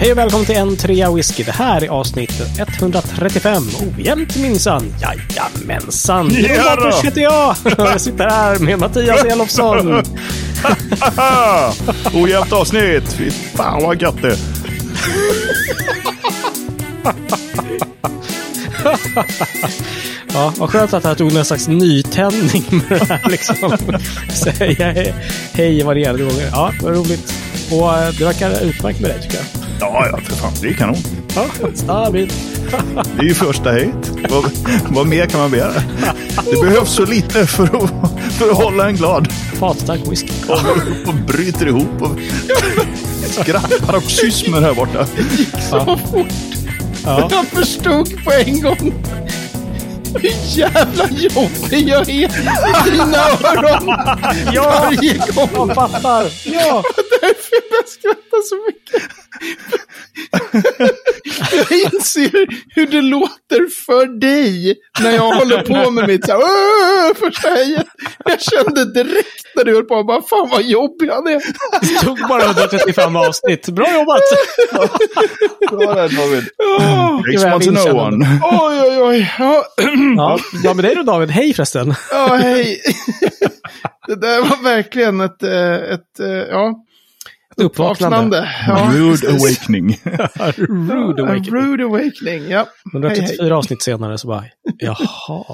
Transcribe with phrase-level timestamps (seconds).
[0.00, 1.42] Hej och välkommen till en trea whisky.
[1.42, 3.62] Det här är avsnitt 135.
[3.96, 4.94] Ojämnt minsann.
[5.02, 6.28] Jajamensan.
[6.28, 7.56] Busch heter jag.
[7.78, 10.02] Jag sitter här med Mattias Elofsson.
[12.14, 13.12] Ojämnt avsnitt.
[13.12, 14.36] Fy fan vad gött det.
[20.34, 23.76] Ja, vad skönt att det här tog någon slags nytändning med det här liksom.
[24.34, 25.12] Säga
[25.52, 26.48] hej, varierande gånger.
[26.52, 27.34] Ja, vad roligt.
[27.70, 29.67] Och eh, det verkar utmärkt med dig tycker jag.
[29.80, 30.52] Ja, ja, för fan.
[30.62, 30.96] Det är kanon.
[31.34, 32.34] Ja, stabilt.
[33.16, 33.92] Det är ju första hejt.
[34.30, 34.50] Vad,
[34.88, 35.72] vad mer kan man begära?
[36.44, 37.90] Det behövs så lite för att,
[38.32, 39.32] för att hålla en glad.
[39.58, 40.28] Fatstark whisky.
[40.46, 42.02] Kommer upp och bryter ihop.
[42.02, 42.10] Och
[43.30, 45.06] skrattparoxysmer här borta.
[45.70, 46.26] så fort.
[47.04, 47.28] Ja.
[47.30, 48.92] Jag förstod på en gång
[50.14, 52.28] hur jävla jobbig jag är i
[52.90, 53.86] dina öron
[54.54, 55.66] varje gång.
[55.66, 56.26] Jag fattar.
[56.44, 56.82] Ja.
[57.20, 59.02] Därför jag skrattar så mycket.
[61.52, 67.56] Jag inser hur det låter för dig när jag håller på med mitt så här,
[67.56, 67.86] hejet.
[68.24, 71.40] Jag kände direkt när du höll på, bara fan vad jobbig han är.
[71.80, 73.68] Det tog bara 135 avsnitt.
[73.68, 74.20] Bra jobbat!
[75.70, 76.44] Bra där David.
[77.24, 78.40] Takes one to know one.
[78.42, 79.30] Oj, oj, oj.
[79.38, 81.30] Ja, Ja, med dig då David.
[81.30, 81.94] Hej förresten.
[82.10, 82.80] ja hej.
[84.06, 86.74] Det där var verkligen ett, eh, ett, eh, ja,
[87.58, 88.16] Uppvaknande.
[88.16, 88.48] vaknande.
[88.66, 90.00] Ja, Rude awakening.
[90.88, 91.54] Rude A awakening.
[91.54, 92.58] rude awakening, ja.
[92.58, 94.44] Hej, 134 avsnitt senare så bara,
[94.78, 95.44] jaha.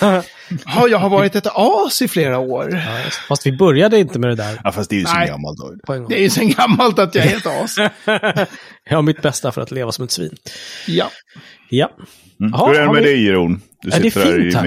[0.66, 2.70] Ja, jag har varit ett as i flera år.
[2.72, 5.28] Ja, Fast vi började inte med det där Ja, fast det är ju så Nej.
[5.28, 6.08] gammalt.
[6.08, 7.76] Det är ju sen gammalt att jag är ett as.
[8.90, 10.36] Jag har mitt bästa för att leva som ett svin.
[10.86, 11.10] Ja.
[11.70, 11.90] Ja.
[12.40, 12.52] Mm.
[12.52, 13.60] Hur är det med vi- dig Jeroen?
[13.82, 14.64] Du det är sitter här fint i tack.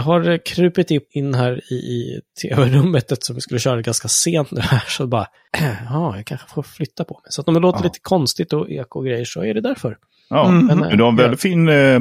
[0.00, 4.50] Jag har eh, krupit in här i, i tv-rummet som vi skulle köra ganska sent
[4.50, 4.84] nu här.
[4.88, 5.26] Så bara,
[5.90, 7.32] ja, jag kanske får flytta på mig.
[7.32, 7.84] Så att om det låter Ja.
[7.84, 9.96] lite konstigt och eko och grejer så är det därför.
[10.32, 10.66] Ja, Mm.
[10.66, 12.00] Men, men du har en väldigt fin eh,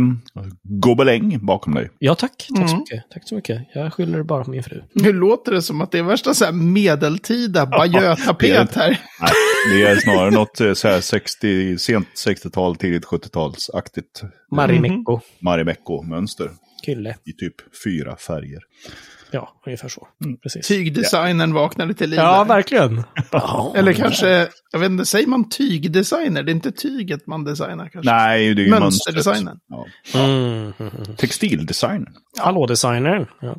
[0.64, 1.90] gobeläng bakom dig.
[2.00, 2.32] Ja, tack.
[2.38, 2.80] Tack så Mm.
[2.80, 3.04] mycket.
[3.14, 3.62] Tack så mycket.
[3.74, 4.82] Jag skyller bara på min fru.
[4.94, 9.00] Nu låter det som att det är värsta så här medeltida bajötapet här.
[9.22, 9.32] Nej,
[9.74, 15.20] det är snarare något eh, så här 60, sent 60-tal, tidigt 70-talsaktigt Marimekko.
[15.42, 16.50] Marimekko-mönster
[16.86, 17.16] Kylle.
[17.26, 18.60] i typ fyra färger.
[19.32, 20.08] Ja, ungefär så.
[20.44, 20.68] Precis.
[20.68, 22.20] Tygdesignen vaknade till liv.
[22.20, 23.04] Ja, verkligen.
[23.32, 26.44] Ja, Eller kanske, jag vet inte, säger man tygdesigner?
[26.44, 28.12] Det är inte tyget man designar kanske.
[28.12, 29.60] Nej, det är ju Mönsterdesignen.
[29.70, 29.94] mönstret.
[30.14, 30.20] Ja.
[30.26, 31.16] Mm, mm, mm.
[31.16, 32.08] Textildesign.
[32.38, 33.26] Hallå designern.
[33.42, 33.58] Ja.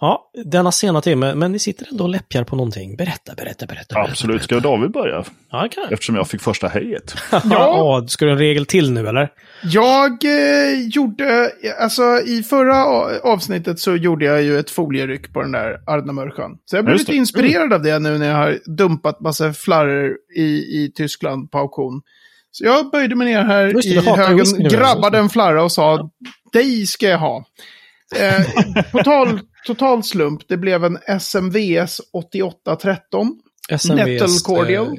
[0.00, 2.96] Ja, denna sena timme, men ni sitter ändå och läppjar på någonting.
[2.96, 3.94] Berätta, berätta, berätta.
[3.94, 4.10] berätta.
[4.10, 4.42] Absolut.
[4.42, 5.24] Ska David börja?
[5.50, 5.84] Ja, kan.
[5.90, 7.14] Eftersom jag fick första hejet.
[7.50, 8.04] Ja.
[8.08, 9.28] Ska du en regel till nu, eller?
[9.62, 12.84] Jag eh, gjorde, alltså i förra
[13.32, 16.58] avsnittet så gjorde jag ju ett folieryck på den där Ardnamurkan.
[16.64, 17.16] Så jag blev lite det.
[17.16, 22.02] inspirerad av det nu när jag har dumpat massa flarror i, i Tyskland på auktion.
[22.50, 26.10] Så jag böjde mig ner här det, i högen, nu, grabbade en flarra och sa
[26.52, 27.44] dig ska jag ha.
[28.16, 28.42] Eh,
[28.92, 33.40] total, total slump, det blev en SMVS 8813.
[33.70, 34.86] SMVs, Nettle Cordial.
[34.86, 34.94] eh,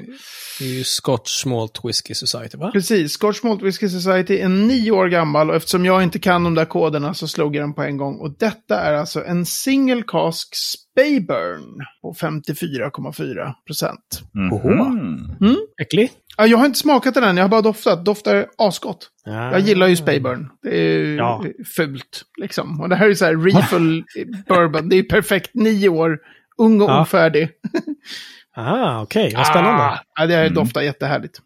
[0.59, 2.71] Det är ju Scotch Malt Whisky Society, va?
[2.73, 6.55] Precis, Scotch Malt Whisky Society är nio år gammal och eftersom jag inte kan de
[6.55, 8.15] där koderna så slog jag den på en gång.
[8.19, 14.21] Och detta är alltså en single cask Spayburn på 54,4 procent.
[14.33, 15.57] Mhm.
[15.81, 16.11] Äcklig?
[16.37, 18.05] Ja, jag har inte smakat den än, jag har bara doftat.
[18.05, 19.09] Doftar asgott.
[19.25, 19.51] Ja.
[19.51, 20.47] Jag gillar ju Spayburn.
[20.63, 21.43] Det är ju Ja.
[21.75, 22.81] fult, liksom.
[22.81, 24.03] Och det här är så här refill
[24.47, 24.89] bourbon.
[24.89, 26.17] Det är ju perfekt, nio år,
[26.57, 27.01] ung och Ja.
[27.01, 27.49] ofärdig.
[28.59, 29.33] Ah, okej.
[29.35, 29.83] Vad spännande.
[29.83, 31.39] Ah, ja, det här doftar jättehärligt.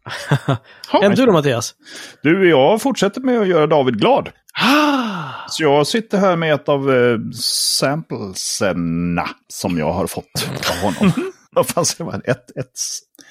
[1.03, 1.75] En du då, Mattias?
[2.23, 4.29] Du, jag fortsätter med att göra David glad.
[4.61, 10.91] Ah, Så jag sitter här med ett av eh, samplesarna som jag har fått av
[10.93, 11.13] honom.
[11.55, 12.21] Vad fan säger man?
[12.25, 12.71] Ett, ett,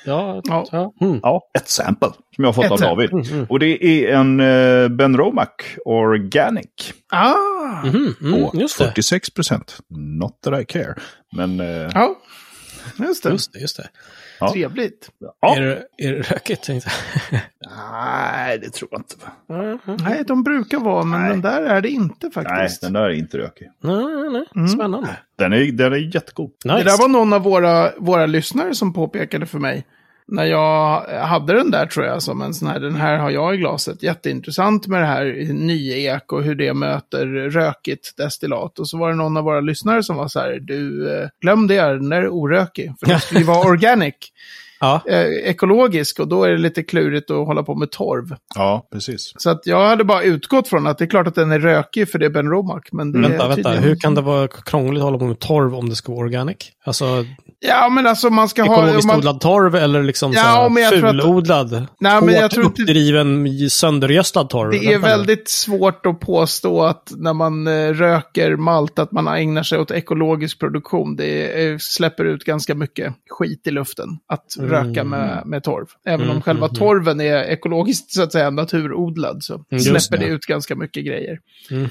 [0.04, 0.40] Ja.
[0.44, 0.66] Ja.
[0.72, 0.92] ja.
[1.00, 1.20] Mm.
[1.22, 3.06] ja, ett sample som jag har fått Ett av sample.
[3.08, 3.32] David.
[3.32, 5.48] Mm, Och det är en eh, Ben Romac
[5.84, 7.34] Organic ah.
[7.84, 8.84] Mhm, mm, på just det.
[8.84, 9.78] 46 procent.
[10.20, 10.94] Not that I care.
[11.36, 12.16] Men eh, Ja,
[12.98, 13.30] just det.
[13.30, 13.88] Just det, just det.
[14.40, 14.52] Ja.
[14.52, 15.10] Trevligt.
[15.40, 15.56] ja.
[15.56, 16.68] Är, det, är det rökigt?
[17.70, 19.14] Nej, det tror jag inte.
[19.46, 19.64] jag.
[19.86, 19.96] Mhm.
[20.04, 21.30] Nej, de brukar vara, men Nej.
[21.30, 22.80] den där är det inte Nej, faktiskt.
[22.80, 23.70] den där är inte rökig.
[23.80, 24.68] Nej, nej, nej.
[24.68, 25.16] Spännande.
[25.36, 26.50] Den är, den är jättegod.
[26.64, 26.78] Nice.
[26.78, 29.86] Det där var någon av våra, våra lyssnare som påpekade för mig.
[30.30, 33.54] När jag hade den där tror jag som en sån här, den här har jag
[33.54, 34.02] i glaset.
[34.02, 38.78] Jätteintressant med det här nyek och hur det möter rökigt destillat.
[38.78, 41.66] Och så var det någon av våra lyssnare som var så här, du, eh, glöm
[41.66, 42.92] det, den där är orökig.
[43.00, 44.14] För det skulle ju vara organic.
[44.80, 45.00] Ja.
[45.08, 48.36] eh, ekologisk och då är det lite klurigt att hålla på med torv.
[48.54, 49.32] Ja, precis.
[49.36, 52.10] Så att jag hade bara utgått från att det är klart att den är rökig
[52.10, 52.88] för det är Ben Romack.
[52.92, 53.70] Men det är Vänta, vänta.
[53.70, 56.56] Hur kan det vara krångligt att hålla på med torv om det ska vara organic?
[56.84, 57.24] Alltså
[57.62, 58.74] Ja, men alltså man ska ha...
[58.82, 61.86] ekologiskt man, odlad torv eller liksom Ja, men jag tror att- fulodlad?
[62.00, 64.70] Nej, men jag tror inte- uppdriven, söndergöstad torv?
[64.70, 69.62] Det är väldigt svårt att påstå att när man eh, röker malt att man ägnar
[69.62, 71.16] sig åt ekologisk produktion.
[71.16, 75.86] Det eh, släpper ut ganska mycket skit i luften att röka med, med torv.
[76.06, 80.24] Även om Mm, själva mm, torven är ekologiskt så att säga naturodlad så just släpper
[80.24, 80.30] det.
[80.30, 81.38] det ut ganska mycket grejer.
[81.70, 81.88] Mm.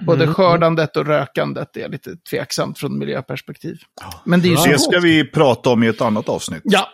[0.00, 0.34] Både Mm.
[0.34, 3.76] skördandet och rökandet är lite tveksamt från miljöperspektiv.
[4.24, 6.60] Men det är ju så Det ska vi prata om i ett annat avsnitt.
[6.64, 6.88] Ja,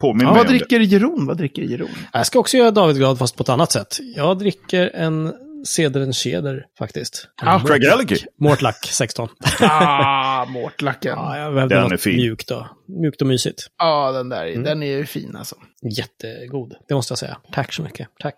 [0.00, 0.52] Påminn vad mig om det.
[0.58, 1.26] dricker Jeroen?
[1.26, 1.90] Vad dricker Jeroen?
[2.12, 3.98] Jag ska också göra David glad fast på ett annat sätt.
[4.16, 5.32] Jag dricker en
[5.66, 7.28] Cedern Cheder faktiskt.
[7.42, 8.16] Ja, Craig Ellicky.
[8.38, 9.28] Mortlack 16.
[9.60, 11.12] Ah, mårtlacken.
[11.16, 12.16] Ja, jag behövde Den är något fin.
[12.16, 12.66] mjukt då.
[13.00, 13.66] Mjukt och mysigt.
[13.78, 14.62] Ja, den där, Mm.
[14.62, 15.56] den är ju fin alltså.
[15.96, 17.36] Jättegod, det måste jag säga.
[17.52, 18.08] Tack så mycket.
[18.18, 18.34] Tack.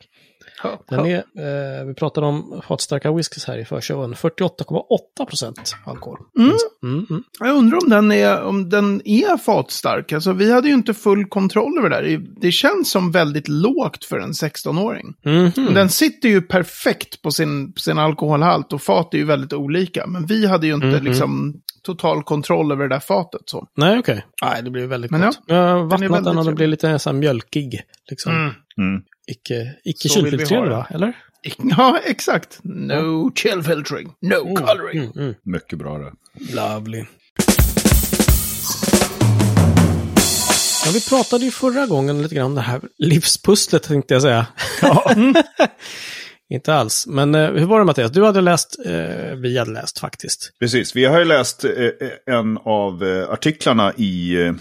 [0.63, 1.23] Ja, Den ja.
[1.37, 4.15] är, eh, vi pratade om fatstarka whiskys här i förshowen.
[4.15, 6.19] 48,8 procent alkohol.
[6.39, 6.53] Mm.
[6.83, 7.23] Mm, mm.
[7.41, 10.13] Jag undrar om den är, om den är fatstark.
[10.13, 12.19] Alltså, vi hade ju inte full kontroll över det där.
[12.41, 15.15] Det- känns som väldigt lågt för en 16-åring.
[15.25, 15.75] Mhm.
[15.75, 20.07] Den sitter ju perfekt på sin, på sin alkoholhalt och fat är ju väldigt olika.
[20.07, 21.05] Men vi hade ju inte Mhm.
[21.05, 23.41] liksom total kontroll över det där fatet.
[23.45, 23.67] Så.
[23.77, 24.25] Nej, okej.
[24.43, 25.41] Nej, det blir väldigt Men gott.
[25.47, 27.81] Jag har vattnat väldigt den och den blir lite så här mjölkig.
[28.11, 28.33] Liksom.
[28.33, 28.53] Mm.
[28.79, 29.03] Mm.
[29.27, 30.77] Icke, icke Så vill vi kylfiltrerad, ha det.
[30.77, 30.87] va?
[30.91, 31.13] Eller?
[31.77, 32.59] Ja, exakt.
[32.63, 34.99] No chill filtering, no coloring.
[34.99, 35.35] Mm, mm.
[35.45, 36.13] Mycket bra det.
[36.55, 37.05] Lovely.
[40.85, 44.47] Ja, vi pratade ju förra gången lite grann om det här livspusslet, tänkte jag säga.
[46.55, 47.07] Inte alls.
[47.07, 48.11] Men eh, hur var det Mattias?
[48.13, 50.51] Du hade läst, eh, vi hade läst faktiskt.
[50.61, 51.71] Precis, vi har ju läst eh,
[52.27, 54.53] en av eh, artiklarna i eh,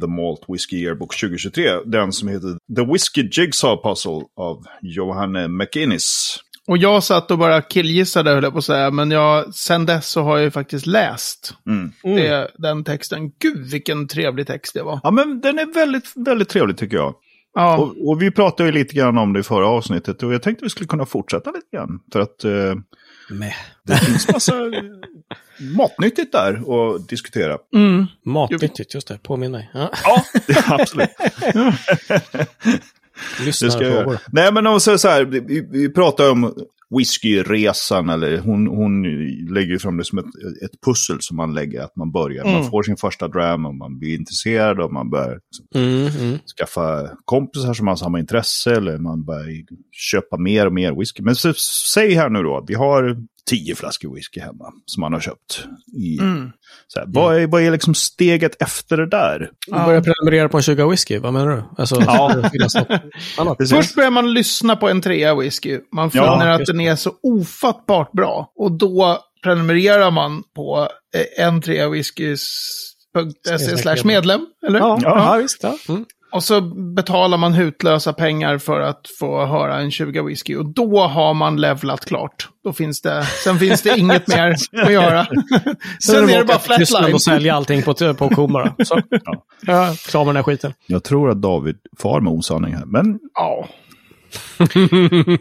[0.00, 1.70] The Malt Whiskey Yearbook 2023.
[1.84, 6.36] Den som heter The Whiskey Jigsaw Puzzle av Johanne McInnes.
[6.66, 8.90] Och jag satt och bara killgissade, höll jag på att säga.
[8.90, 11.92] Men jag, sen dess så har jag ju faktiskt läst Mm.
[12.02, 13.30] det, den texten.
[13.38, 15.00] Gud, vilken trevlig text det var.
[15.02, 17.14] Ja, men den är väldigt, väldigt trevlig tycker jag.
[17.54, 20.42] Ja, Och, och vi pratade ju lite grann om det i förra avsnittet och jag
[20.42, 22.00] tänkte vi skulle kunna fortsätta lite grann.
[22.12, 22.74] För att eh,
[23.28, 23.54] Med.
[23.82, 24.52] det finns massa
[25.76, 26.52] matnyttigt där
[26.94, 27.58] att diskutera.
[27.74, 28.06] mm.
[28.24, 29.18] Matnyttigt, just det.
[29.22, 29.70] Påminn mig.
[29.74, 29.90] Ja.
[30.04, 30.24] Ja,
[30.68, 31.08] absolut.
[33.40, 34.12] Lyssna Det ska jag frågor.
[34.12, 34.18] göra.
[34.32, 36.54] Nej, men om så så här, vi, vi pratar om
[36.98, 39.02] whiskyresan, eller hon, hon
[39.54, 40.24] lägger fram det som ett,
[40.64, 42.70] ett pussel som man lägger, att man börjar, man Mm.
[42.70, 46.38] får sin första dram och man blir intresserad och man börjar liksom Mm, mm.
[46.58, 51.22] skaffa kompisar som har samma intresse eller man börjar köpa mer och mer whisky.
[51.22, 51.52] Men så,
[51.94, 53.16] säg här nu då, vi har
[53.50, 55.64] tio flaskor whisky hemma som man har köpt.
[55.96, 56.50] I, Mm.
[56.88, 59.50] så här, vad, är, vad är liksom steget efter det där?
[59.66, 61.62] Du börjar prenumerera på en 20 whisky, vad menar du?
[61.78, 62.50] Alltså, Ja.
[63.70, 65.80] Först börjar man lyssa på en trea whisky.
[65.92, 68.52] Man Ja, finner att just den är så ofattbart bra.
[68.56, 74.46] Och då prenumererar man på eh, en trea whiskys.se slash medlem.
[74.66, 74.78] Eller?
[74.78, 75.34] Ja, Ja.
[75.36, 75.42] ja.
[75.42, 75.62] visst.
[75.62, 75.78] Ja.
[75.88, 76.04] Mm.
[76.34, 76.60] Och så
[76.94, 80.56] betalar man hutlösa pengar för att få höra en 20 whisky.
[80.56, 82.48] Och då har man levlat klart.
[82.64, 85.26] Då finns det, sen finns det inget mer att göra.
[86.04, 87.14] sen är det bara flatline.
[87.14, 88.74] och sälja allting på, på auktion bara.
[88.84, 89.00] Så.
[89.10, 89.44] Ja.
[89.60, 90.72] Ja, klar med den här skiten.
[90.86, 93.68] Jag tror att David far med osanning här, men Ja.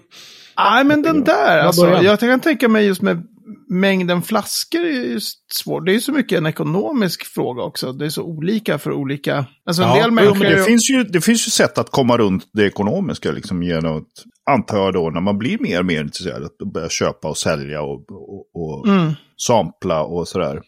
[0.57, 1.87] Nej, men den där alltså.
[1.87, 3.27] Jag kan tänka mig just med
[3.69, 5.85] mängden flaskor är just svårt.
[5.85, 7.93] Det är ju så mycket en ekonomisk fråga också.
[7.93, 9.45] Det är så olika för olika...
[9.65, 10.45] Alltså en Ja, del människor...
[10.45, 14.07] det, finns ju, det finns ju sätt att komma runt det ekonomiska liksom, genom att,
[14.51, 17.81] antar jag då, när man blir mer och mer intresserad, att börja köpa och sälja
[17.81, 19.13] och, och, och Mm.
[19.47, 20.61] sampla och sådär.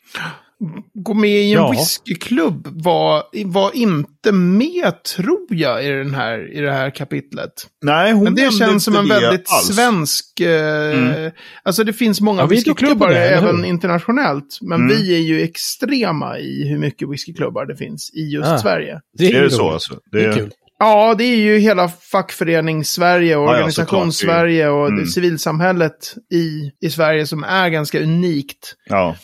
[0.94, 1.72] Gå med i en Ja.
[1.72, 7.52] whiskyklubb var, var inte med, tror jag, i, den här, i det här kapitlet.
[7.84, 9.76] Nej, hon Men det nämnde känns som en det väldigt alls.
[9.76, 10.40] svensk...
[10.40, 11.32] Eh, Mm.
[11.64, 14.58] Alltså det finns många Ja, är whiskyklubbar det, även internationellt.
[14.62, 14.88] Men Mm.
[14.98, 18.58] vi är ju extrema i hur mycket whiskyklubbar det finns i just Ah.
[18.58, 19.00] Sverige.
[19.18, 20.00] Det är, Är det så alltså?
[20.12, 20.52] Det är kul.
[20.80, 25.06] Ja, det är ju hela fackförenings-Sverige och Ja, ja, organisations-Sverige och Mm.
[25.06, 28.76] civilsamhället i, i Sverige som är ganska unikt.
[28.86, 29.16] Ja,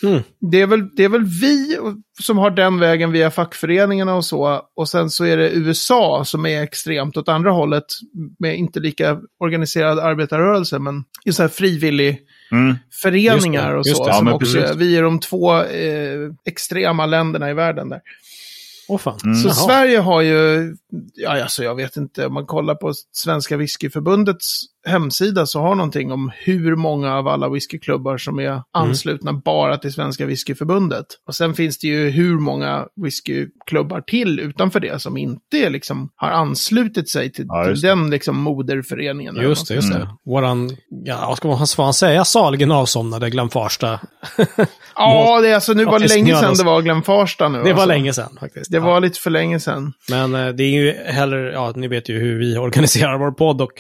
[0.52, 1.78] Det är, väl, det är väl vi
[2.22, 4.62] som har den vägen via fackföreningarna och så.
[4.76, 7.86] Och sen så är det USA som är extremt åt andra hållet.
[8.40, 12.20] Med inte lika organiserad arbetarrörelse, men i så här frivillig
[12.52, 12.76] mm.
[13.02, 14.06] föreningar och just så.
[14.06, 14.10] det.
[14.10, 14.76] Ja, som också, precis.
[14.76, 18.02] vi är de två eh, extrema länderna i världen där.
[18.98, 19.20] Fan.
[19.24, 19.36] Mm.
[19.36, 19.54] Så Jaha.
[19.54, 20.76] Sverige har ju,
[21.14, 26.12] ja alltså jag vet inte, om man kollar på Svenska Whiskyförbundets hemsida så har någonting
[26.12, 31.06] om hur många av alla whiskyklubbar som är anslutna bara till Svenska Whiskyförbundet.
[31.28, 36.30] Och sen finns det ju hur många whiskyklubbar till utanför det som inte liksom har
[36.30, 39.36] anslutit sig till, Ja, till den liksom moderföreningen.
[39.36, 40.08] Just det, just det.
[40.26, 40.70] Våran,
[41.06, 44.00] ja, vad ska man, vad ska man säga, saligen avsomnade Glenn Farsta.
[44.96, 47.58] Ja, det är alltså, nu var det länge sedan det var Glenn Farsta nu.
[47.58, 47.88] Det var alltså.
[47.88, 48.72] länge sedan faktiskt.
[48.72, 48.84] Det Ja.
[48.84, 49.94] var lite för länge sedan.
[50.10, 53.62] Men eh, det är ju heller, ja, ni vet ju hur vi organiserar vår podd
[53.62, 53.72] och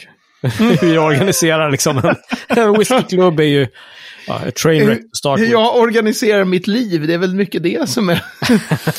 [0.41, 2.15] hur vi organiserar liksom en,
[2.57, 3.67] en whiskyklubb är ju
[4.27, 8.09] ja, ett trainwreck start Hur jag organiserar mitt liv, det är väl mycket det som
[8.09, 8.23] är...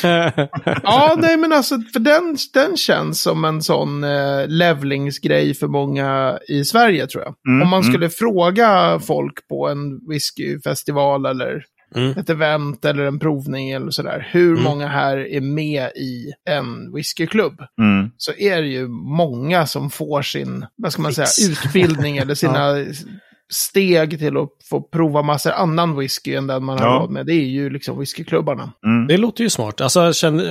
[0.83, 6.39] ja, nej men alltså, för den, den känns som en sån eh, levlingsgrej för många
[6.49, 7.35] i Sverige tror jag.
[7.49, 7.93] Mm, Om man mm.
[7.93, 11.65] skulle fråga folk på en whiskyfestival eller
[11.97, 12.19] Mm.
[12.19, 14.29] ett event eller en provning eller sådär.
[14.33, 14.63] Hur Mm.
[14.63, 17.61] många här är med i en whiskyklubb?
[17.81, 18.11] Mm.
[18.17, 21.31] Så är det ju många som får sin, vad ska man Fix.
[21.31, 22.77] säga, utbildning eller sina
[23.53, 26.93] steg till att få prova massor annan whisky än den man har Ja.
[27.01, 27.27] råd med.
[27.27, 28.73] Det är ju liksom whiskyklubbarna.
[28.87, 29.07] Mm.
[29.07, 29.81] Det låter ju smart.
[29.81, 30.01] Alltså,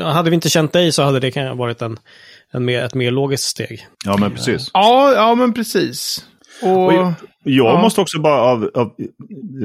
[0.03, 1.97] hade vi inte känt dig så hade det kanske varit en,
[2.53, 3.87] en mer, ett mer logiskt steg.
[4.05, 4.71] Ja, men precis.
[4.73, 6.25] Ja, ja men precis.
[6.63, 7.13] Och, Och jag
[7.43, 7.81] jag Ja.
[7.81, 8.93] måste också bara av, av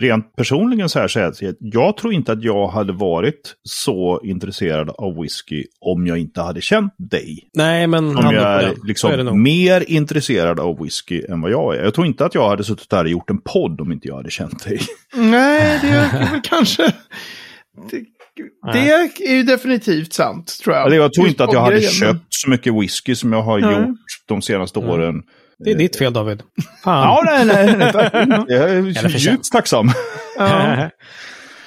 [0.00, 4.90] rent personligen så här säga att jag tror inte att jag hade varit så intresserad
[4.90, 7.48] av whisky om jag inte hade känt dig.
[7.54, 9.36] Nej, men Om jag är är liksom nog.
[9.36, 11.84] mer intresserad av whisky än vad jag är.
[11.84, 14.16] Jag tror inte att jag hade suttit där och gjort en podd om inte jag
[14.16, 14.80] hade känt dig.
[15.14, 16.82] nej, det är väl kanske...
[17.90, 18.02] Det,
[18.72, 20.86] det är ju definitivt sant, tror jag.
[20.86, 21.90] Eller jag tror Just inte att jag hade grejen.
[21.92, 23.70] köpt så mycket whisky som jag har Nej.
[23.74, 23.96] gjort
[24.28, 24.90] de senaste Mm.
[24.90, 25.22] åren.
[25.64, 26.42] Det är ditt fel, David.
[26.84, 27.02] Fan.
[27.02, 27.90] Ja, nej, nej, nej.
[28.48, 29.26] Jag är Eller förtjänst.
[29.26, 29.90] djupt tacksam.
[30.38, 30.90] Ja.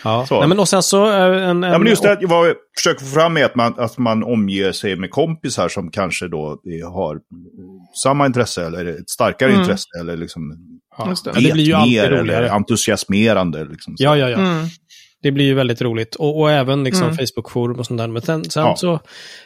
[0.04, 0.26] ja.
[0.28, 0.40] Så.
[0.40, 1.08] Nej, men och sen så...
[1.08, 3.74] eh, En, en, Ja, men just det, vad jag försöker få fram är att man,
[3.80, 7.18] att man omger sig med kompisar som kanske då eh, har
[8.04, 9.62] samma intresse eller ett starkare Mm.
[9.62, 10.42] intresse eller liksom
[10.98, 11.32] Ja, Just det.
[11.32, 12.52] det blir ju vet alltid mer eller roligare.
[12.52, 13.66] entusiasmerande.
[13.66, 13.98] Liksom.
[13.98, 14.04] Så.
[14.04, 14.38] Ja, ja, ja.
[14.38, 14.66] Mm.
[15.22, 16.16] Det blir ju väldigt roligt.
[16.16, 17.18] Och, och även liksom Mm.
[17.18, 18.08] Facebook-forum och sånt där.
[18.08, 18.76] Men sen, sen Ja.
[18.76, 19.00] så,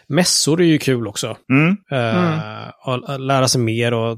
[0.07, 1.37] mässor är ju kul också.
[1.49, 2.43] Mm, Eh,
[2.87, 3.21] Mm.
[3.21, 4.17] lära sig mer och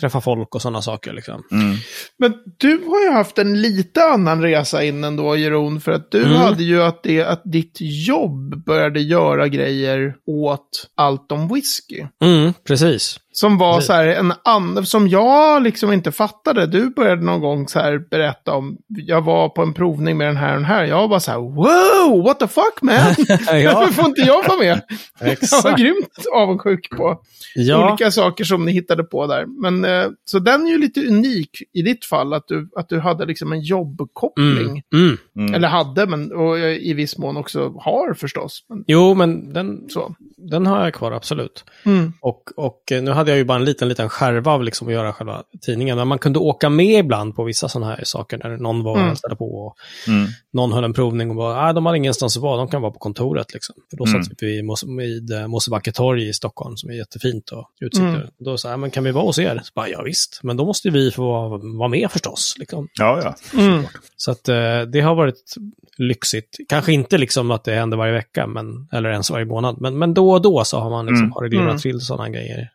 [0.00, 1.12] träffa folk och sådana saker.
[1.12, 1.42] Liksom.
[1.52, 1.76] mm.
[2.18, 5.80] Men du har ju haft en lite annan resa innan då, Jeroen.
[5.80, 6.36] För att du Mm.
[6.36, 12.04] hade ju att, det, att ditt jobb började göra grejer åt allt om whisky.
[12.24, 13.18] Mm, precis.
[13.34, 16.66] Som var så här en annan, som jag liksom inte fattade.
[16.66, 20.36] Du började någon gång så här berätta om, jag var på en provning med den
[20.36, 20.84] här och den här.
[20.84, 22.94] Jag var så här, wow, what the fuck man?
[23.60, 23.74] Ja.
[23.74, 24.80] Varför får inte jag vara med?
[25.20, 25.78] Jag var Exakt.
[25.78, 27.20] grymt avundsjuk på
[27.54, 29.44] Ja, olika saker som ni hittade på där.
[29.62, 32.98] Men eh, så den är ju lite unik i ditt fall, att du, att du
[33.00, 34.82] hade liksom en jobbkoppling.
[34.92, 35.18] mm, mm.
[35.36, 35.54] Mm.
[35.54, 38.64] Eller hade, men och i viss mån också har förstås.
[38.68, 40.14] Men, Jo, men den, så.
[40.36, 41.64] den har jag kvar, absolut.
[41.84, 42.12] Mm.
[42.20, 44.94] Och, och eh, nu hade jag ju bara en liten, liten skärva av liksom att
[44.94, 45.96] göra själva tidningen.
[45.96, 48.96] Men man kunde åka med ibland på vissa sådana här saker när någon var och
[48.98, 49.08] Mm.
[49.08, 49.44] hälsade på.
[49.66, 49.76] Och
[50.08, 50.26] Mm.
[50.52, 52.92] någon höll en provning och bara, ah, de har ingenstans att vara, de kan vara
[52.92, 53.52] på kontoret.
[53.54, 53.74] Liksom.
[53.90, 54.22] För då Mm.
[54.24, 54.62] satt vi
[54.98, 58.08] vid, eh, Mosebacke torg i Stockholm som är jättefint och utsikter.
[58.14, 58.26] Mm.
[58.38, 59.62] Då sa jag, men kan vi vara hos er?
[59.74, 62.54] Bara, ja visst, men då måste vi få vara, vara med förstås.
[62.58, 62.88] Liksom.
[62.98, 63.20] Ja,
[63.52, 63.60] ja.
[63.60, 63.84] Mm.
[64.16, 65.54] Så att eh, det har varit
[65.98, 66.56] lyxigt.
[66.68, 69.76] Kanske inte liksom att det händer varje vecka, men, eller ens varje månad.
[69.80, 71.32] Men, men då och då så har man liksom, Mm.
[71.32, 71.78] har det Mm.
[71.78, 72.68] till sådana grejer.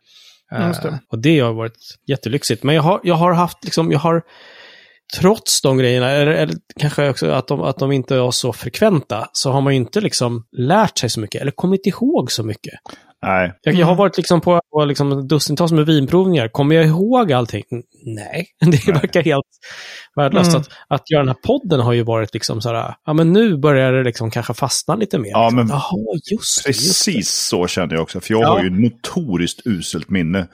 [0.66, 0.88] Just det.
[0.88, 2.62] Eh, och det har varit jättelyxigt.
[2.62, 4.22] Men jag har, jag har haft, liksom, jag har,
[5.20, 9.28] trots de grejerna, eller, eller kanske också att de, att de inte var så frekventa,
[9.32, 12.74] så har man ju inte liksom lärt sig så mycket, eller kommit ihåg så mycket.
[13.26, 13.52] Nej.
[13.62, 16.48] Jag, jag har varit liksom på, på liksom dussintals med vinprovningar.
[16.48, 17.64] Kommer jag ihåg allting?
[18.04, 18.82] Nej, det Nej.
[18.86, 19.44] verkar helt
[20.16, 20.48] värdelöst.
[20.48, 20.60] Mm.
[20.60, 23.92] Att, att göra den här podden har ju varit liksom sådär, ja men nu börjar
[23.92, 25.30] det liksom kanske fastna lite mer.
[25.30, 25.56] Ja, liksom.
[25.56, 26.68] men- Jaha, just det.
[26.70, 28.20] Just Precis så känner jag också.
[28.20, 28.48] För jag Ja.
[28.48, 30.46] har ju notoriskt uselt minne.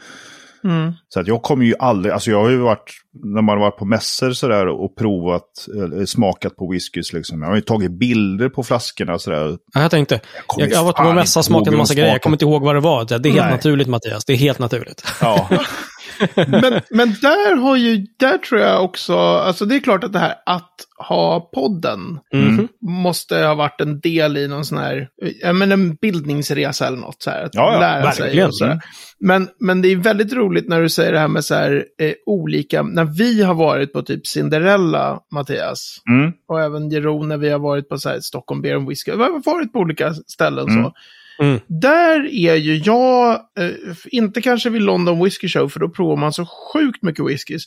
[0.64, 0.92] Mm.
[1.08, 2.92] Så att jag kommer ju aldrig, alltså jag har ju varit,
[3.24, 5.48] när man har varit på mässor sådär och provat,
[6.06, 7.42] smakat på whiskys liksom.
[7.42, 9.58] Jag har ju tagit bilder på flaskorna sådär.
[9.74, 10.20] Ja, jag tänkte,
[10.56, 12.12] jag, jag har varit på mässa och smakat en massa grejer.
[12.12, 13.04] Jag kommer inte ihåg vad det var.
[13.04, 13.50] Det är helt Nej.
[13.50, 15.04] naturligt Mattias, det är helt naturligt.
[15.20, 15.48] Ja.
[16.36, 20.18] men, men där har ju, där tror jag också, alltså det är klart att det
[20.18, 20.70] här att
[21.08, 22.68] ha podden Mhm.
[22.82, 25.08] måste ha varit en del i någon sån här,
[25.52, 27.44] men en bildningsresa eller något så här.
[27.44, 28.52] Att Ja, ja, lära sig verkligen.
[28.52, 28.80] så här.
[29.20, 32.12] Men, men det är väldigt roligt när du säger det här med så här eh,
[32.26, 36.32] olika, när vi har varit på typ Cinderella, Mattias, Mm.
[36.48, 39.22] och även Jeroen när vi har varit på så här Stockholm Beer and Whiskey, vi
[39.22, 40.84] har varit på olika ställen Mm.
[40.84, 40.92] så.
[41.38, 41.60] Mm.
[41.66, 43.70] Där är ju jag, eh,
[44.06, 47.64] inte kanske vid London Whisky Show, för då provar man så sjukt mycket whiskys.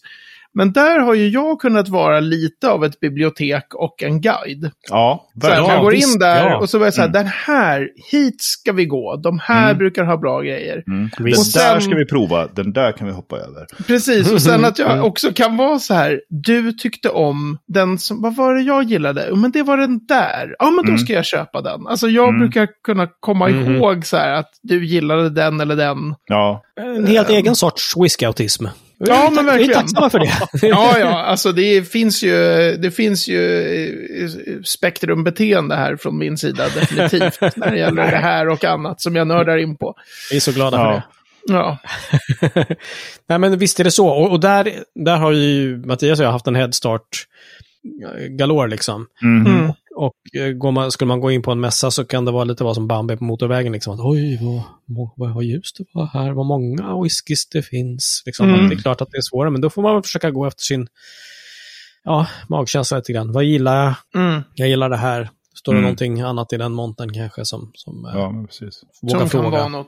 [0.57, 4.71] Men där har ju jag kunnat vara lite av ett bibliotek och en guide.
[4.89, 5.75] Ja, Så här, verkligen.
[5.75, 6.57] man går in visst, där ja.
[6.57, 7.13] och så var jag så här, Mm.
[7.23, 9.15] den här, hit ska vi gå.
[9.15, 9.77] De här Mm.
[9.77, 10.83] brukar ha bra grejer.
[10.87, 11.09] Mm.
[11.17, 11.53] Den Visst.
[11.55, 13.65] där sen- ska vi prova, den där kan vi hoppa över.
[13.87, 15.03] Precis, och sen att jag Mm.
[15.03, 19.35] också kan vara så här, du tyckte om den som, vad var det jag gillade?
[19.35, 20.55] Men det var den där.
[20.59, 20.97] Ja, men då Mm.
[20.97, 21.87] ska jag köpa den.
[21.87, 22.39] Alltså jag Mm.
[22.39, 23.75] brukar kunna komma Mhm.
[23.75, 26.15] ihåg så här att du gillade den eller den.
[26.27, 28.65] Ja, En helt egen sorts whiskyautism.
[28.99, 29.73] Ja, men Vi är verkligen.
[29.81, 30.31] tacksamma för det.
[30.67, 32.31] Ja, ja, alltså det finns ju,
[32.77, 33.43] det finns ju
[34.23, 37.41] eh, spektrumbeteende här från min sida definitivt.
[37.57, 39.95] när det gäller det här och annat som jag nördar in på.
[40.31, 40.93] Vi är så glada för Ja.
[40.93, 41.03] det.
[41.49, 41.77] Ja,
[43.29, 44.07] Nej, men visst är det så.
[44.07, 47.25] Och, och där, där har ju Mattias och jag haft en headstart
[48.03, 49.07] eh, galore liksom.
[49.21, 49.45] Mhm.
[49.47, 49.73] mm.
[49.99, 52.43] Och eh, går man, skulle man gå in på en mässa så kan det vara
[52.43, 53.71] lite vad som Bambi på motorvägen.
[53.73, 53.93] Liksom.
[53.93, 58.23] Att, Oj, vad, vad, vad ljust det var här, vad många whiskys det finns.
[58.25, 58.49] Liksom.
[58.53, 58.69] Mm.
[58.69, 60.63] Det är klart att det är svårare, men då får man väl försöka gå efter
[60.63, 60.87] sin
[62.03, 63.31] ja, magkänsla lite grann.
[63.31, 64.21] Vad gillar jag?
[64.23, 64.41] Mm.
[64.55, 65.29] Jag gillar det här.
[65.55, 65.83] Står det Mm.
[65.83, 68.81] någonting annat i den monten kanske som, som eh, ja precis.
[69.01, 69.49] vågar Som kan fråga?
[69.49, 69.87] vara något.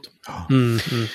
[0.49, 1.05] Mm, mm.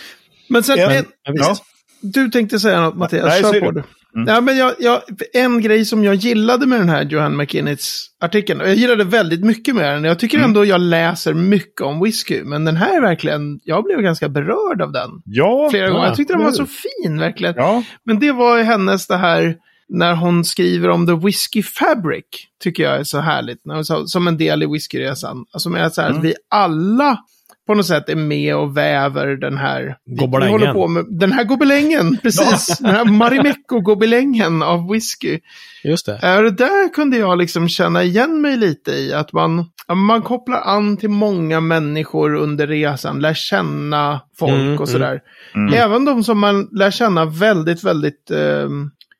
[0.49, 1.45] Men sen, Ja, men, Ja, visst.
[1.49, 1.57] Ja.
[2.01, 3.83] du tänkte säga något Mattias, Nej, kör på du.
[4.17, 4.29] Mm.
[4.35, 5.01] Ja, men jag, jag,
[5.33, 9.45] en grej som jag gillade med den här Johan McKinnits artikeln, och jag gillade väldigt
[9.45, 10.51] mycket med den, jag tycker Mm.
[10.51, 14.83] ändå jag läser mycket om whisky, men den här är verkligen, jag blev ganska berörd
[14.83, 15.11] av den.
[15.25, 16.07] Ja, Flera gånger.
[16.07, 17.55] Jag tyckte den var så fin, verkligen.
[17.57, 19.57] Ja, Men det var hennes det här,
[19.89, 22.25] när hon skriver om the whiskey fabric,
[22.63, 23.67] tycker jag är så härligt.
[23.67, 25.45] När hon Som en del i whiskyresan.
[25.53, 26.19] Alltså med så här, Mm.
[26.19, 27.19] att vi alla
[27.67, 29.97] på något sätt är med och väver den här...
[30.21, 30.53] Gobelängen.
[30.53, 32.79] håller på med Den här gobelängen, precis.
[32.79, 35.39] Den här Marimekko-gobelängen av whisky.
[35.85, 36.13] Just det.
[36.23, 39.13] Äh, Det där kunde jag liksom känna igen mig lite i.
[39.15, 44.89] Att man, man kopplar an till många människor under resan, lär känna folk Mm, och
[44.89, 45.21] sådär.
[45.55, 45.75] Mm.
[45.75, 48.69] Även de som man lär känna väldigt, väldigt eh,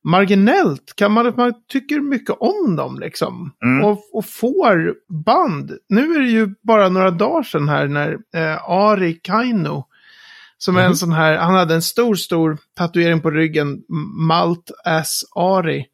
[0.05, 0.93] marginellt.
[0.97, 3.53] Kan man, man tycker mycket om dem liksom.
[3.65, 3.85] Mm.
[3.85, 4.95] Och, och får
[5.25, 5.73] band.
[5.89, 9.85] Nu är det ju bara några dagar sedan här när eh, Ari Kaino,
[10.59, 10.95] som är en Mhm.
[10.97, 13.79] sån här, han hade en stor, stor tatuering på ryggen,
[14.29, 15.85] Malt as Ari.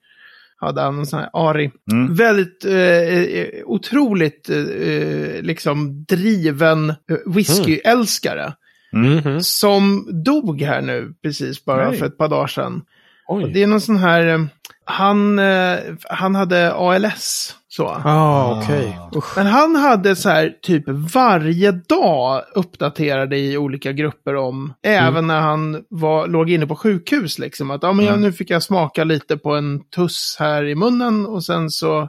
[0.57, 1.71] Hade han en sån här Ari.
[1.93, 2.15] Mm.
[2.15, 6.95] Väldigt eh, eh, otroligt eh, liksom driven eh,
[7.27, 8.53] whiskyälskare.
[8.93, 9.41] Mhm.
[9.41, 11.99] Som dog här nu precis bara Nej.
[11.99, 12.83] för ett par dagar sedan.
[13.31, 13.51] Oj.
[13.55, 14.41] Det är någon sån här, eh,
[14.85, 15.79] han, eh,
[16.11, 17.57] han hade ALS.
[17.69, 17.87] Så.
[18.05, 18.99] Ah, okej.
[19.17, 19.37] Usch.
[19.37, 20.85] Men han hade så här typ
[21.15, 27.39] varje dag uppdaterade i olika grupper om, även när han var, låg inne på sjukhus
[27.39, 28.25] liksom, att ja, men jag, Mm.
[28.27, 32.09] nu fick jag smaka lite på en tuss här i munnen och sen så,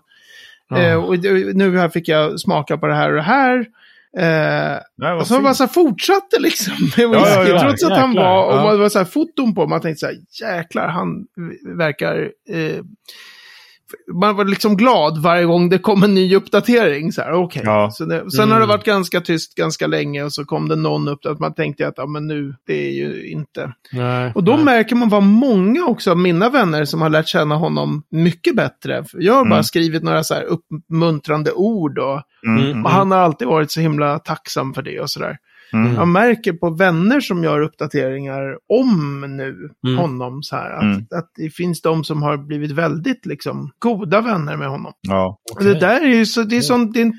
[0.70, 0.78] Ah.
[0.80, 1.18] eh, och
[1.54, 3.66] nu här fick jag smaka på det här och det här.
[4.18, 5.44] Eh, Nej, vad och så han fint.
[5.44, 8.54] bara så fortsatte liksom med Ja, ja, whisky, ja, trots att han jäklar, var, och
[8.68, 8.72] ja.
[8.72, 11.26] det var så här foton på, man tänkte så här, jäklar, han
[11.78, 12.80] verkar, eh,
[14.14, 17.12] man var liksom glad varje gång det kom en ny uppdatering.
[17.12, 17.62] Så här, okej.
[17.66, 17.90] Ja.
[17.92, 18.68] Så det, sen har det Mm.
[18.70, 21.94] varit ganska tyst ganska länge och så kom det någon upp att man tänkte att
[21.98, 23.74] ja, men nu, det är ju inte.
[23.92, 24.64] Nej, Och då nej.
[24.66, 29.04] märker man vad många också av mina vänner som har lärt känna honom mycket bättre.
[29.14, 29.64] Jag har bara Mm.
[29.64, 32.66] skrivit några så här uppmuntrande ord och, Mm.
[32.66, 32.86] Mm.
[32.86, 35.38] och han har alltid varit så himla tacksam för det och sådär.
[35.74, 35.94] Mm.
[35.96, 40.00] Jag märker på vänner som gör uppdateringar om nu Mm.
[40.00, 40.72] honom så här.
[40.72, 40.98] Att, Mm.
[41.16, 44.94] att det finns de som har blivit väldigt liksom goda vänner med honom.
[45.02, 45.38] Ja.
[45.58, 47.14] Och det där är ju så, det är sånt, det är, en-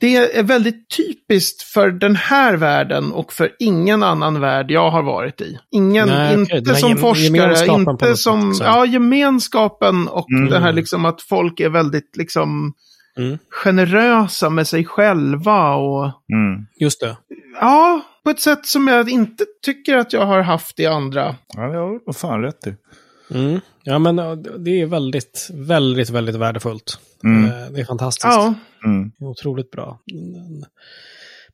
[0.00, 5.02] det är väldigt typiskt för den här världen och för ingen annan värld jag har
[5.02, 5.58] varit i.
[5.70, 8.64] Ingen, Nej, inte här som forskare, inte som, sätt, så.
[8.64, 10.48] ja, gemenskapen och Mm.
[10.50, 12.72] det här liksom att folk är väldigt liksom
[13.18, 13.38] Mm.
[13.50, 16.66] generösa med sig själva och Mm.
[16.80, 17.16] Just det.
[17.60, 21.36] ja, på ett sätt som jag inte tycker att jag har haft i andra.
[21.56, 22.74] Ja, det har du fan rätt i.
[23.34, 23.60] Mm.
[23.82, 24.16] Ja, men
[24.64, 26.98] det är väldigt, väldigt, väldigt värdefullt.
[27.24, 27.44] Mm.
[27.44, 28.24] Eh, Det är fantastiskt.
[28.24, 29.12] Ja, Mm.
[29.20, 29.98] Otroligt bra.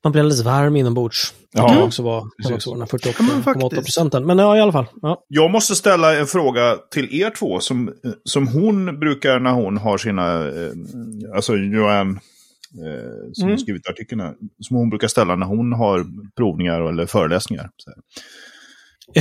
[0.04, 1.34] Man blir alldeles varm inombords.
[1.52, 2.54] Ja, det kan också vara, kan precis.
[2.54, 3.84] också vara den här Ja, men 48,8 faktiskt.
[3.84, 4.26] procenten.
[4.26, 4.86] Men ja, i alla fall.
[5.02, 5.24] Ja.
[5.28, 7.92] Jag måste ställa en fråga till er två som,
[8.24, 13.50] som hon brukar när hon har sina, eh, alltså Joanne, eh, som Mm.
[13.52, 17.70] har skrivit artikeln här, som hon brukar ställa när hon har provningar eller föreläsningar.
[17.76, 17.98] Så här.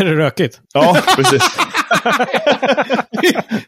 [0.01, 0.61] Är det rökigt?
[0.73, 1.43] Ja, precis.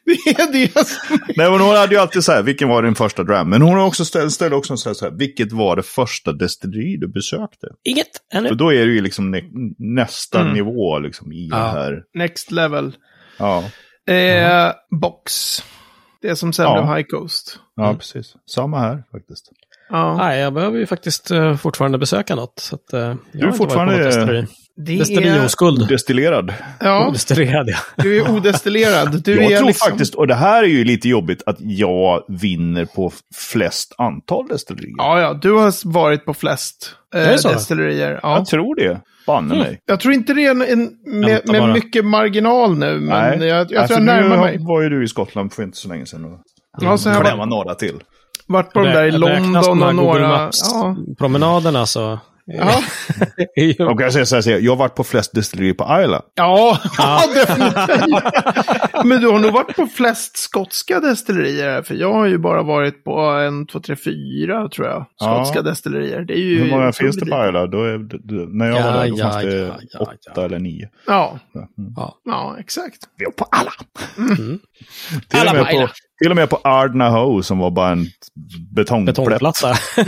[0.05, 1.17] det är det som...
[1.37, 3.49] Nej, men hon hade ju alltid så här, vilken var din första dram?
[3.49, 6.33] Men hon har också ställt, ställde också så här, så här, vilket var det första
[6.33, 7.67] destilleri du besökte?
[7.83, 8.47] Inget ännu.
[8.47, 9.41] För då är det ju liksom nä,
[9.77, 10.53] nästa Mm.
[10.53, 11.57] nivå liksom i Ja.
[11.57, 12.03] det här.
[12.13, 12.95] Next level.
[13.37, 13.63] Ja,
[14.09, 15.33] Eh, Box.
[16.21, 16.73] Det som sen Ja.
[16.83, 17.59] blev High Coast.
[17.75, 17.97] ja Mm.
[17.97, 18.33] precis.
[18.51, 19.49] Samma här faktiskt.
[19.89, 20.17] Ja.
[20.17, 22.59] Nej, jag behöver ju faktiskt eh, fortfarande besöka något.
[22.59, 24.47] Så att, inte varit på fortfarande-
[24.85, 24.97] Det är...
[24.97, 25.87] Destilleringsskuld.
[25.87, 26.53] Destillerad.
[26.79, 27.77] Ja, Destillerad, ja.
[28.03, 29.23] du är odestillerad.
[29.23, 29.89] Du jag är tror liksom...
[29.89, 34.95] faktiskt, och det här är ju lite jobbigt, att jag vinner på flest antal destillerier.
[34.97, 38.19] Ja, ja, du har varit på flest eh, destillerier.
[38.23, 38.37] Ja.
[38.37, 39.01] Jag tror det.
[39.27, 39.81] Banne mig.
[39.85, 43.47] Jag tror inte det är en, en med, med mycket marginal nu, men Nej.
[43.47, 44.57] jag, jag Nej, tror för jag närmar nu mig.
[44.59, 46.25] var ju du i Skottland för inte så länge sedan.
[46.25, 46.39] Och
[46.81, 47.99] Ja, så klämma varit, några till.
[48.47, 50.49] varit på de där i London här och några...
[50.73, 50.95] Ja.
[51.17, 52.19] promenaderna så...
[52.45, 52.81] Ja,
[53.99, 56.21] jag säger så här, säger jag, har varit på flest destillerier på Isla.
[56.35, 59.05] ja, ja definitivt.
[59.05, 63.03] Men du har nog varit på flest skotska destillerier, för jag har ju bara varit
[63.03, 65.61] på en, två, tre, fyra, tror jag, skotska Ja.
[65.61, 66.21] destillerier.
[66.21, 66.63] Det är ju...
[66.63, 67.25] Hur många finns det på.
[67.47, 67.67] Isla?
[67.67, 67.97] Då är,
[68.57, 70.41] när jag Ja, var där då ja, fanns det ja, ja, åtta ja.
[70.45, 70.89] eller nio.
[71.07, 71.93] Ja, Mm.
[72.25, 72.55] Ja.
[72.59, 72.97] exakt.
[73.17, 73.71] Vi var på alla!
[74.17, 74.59] Mm.
[75.29, 75.87] Till, Alla och med på Isla.
[75.87, 78.07] på, till och med på Ardnahoe som var bara en
[78.75, 79.69] betongplätt Betongplatta.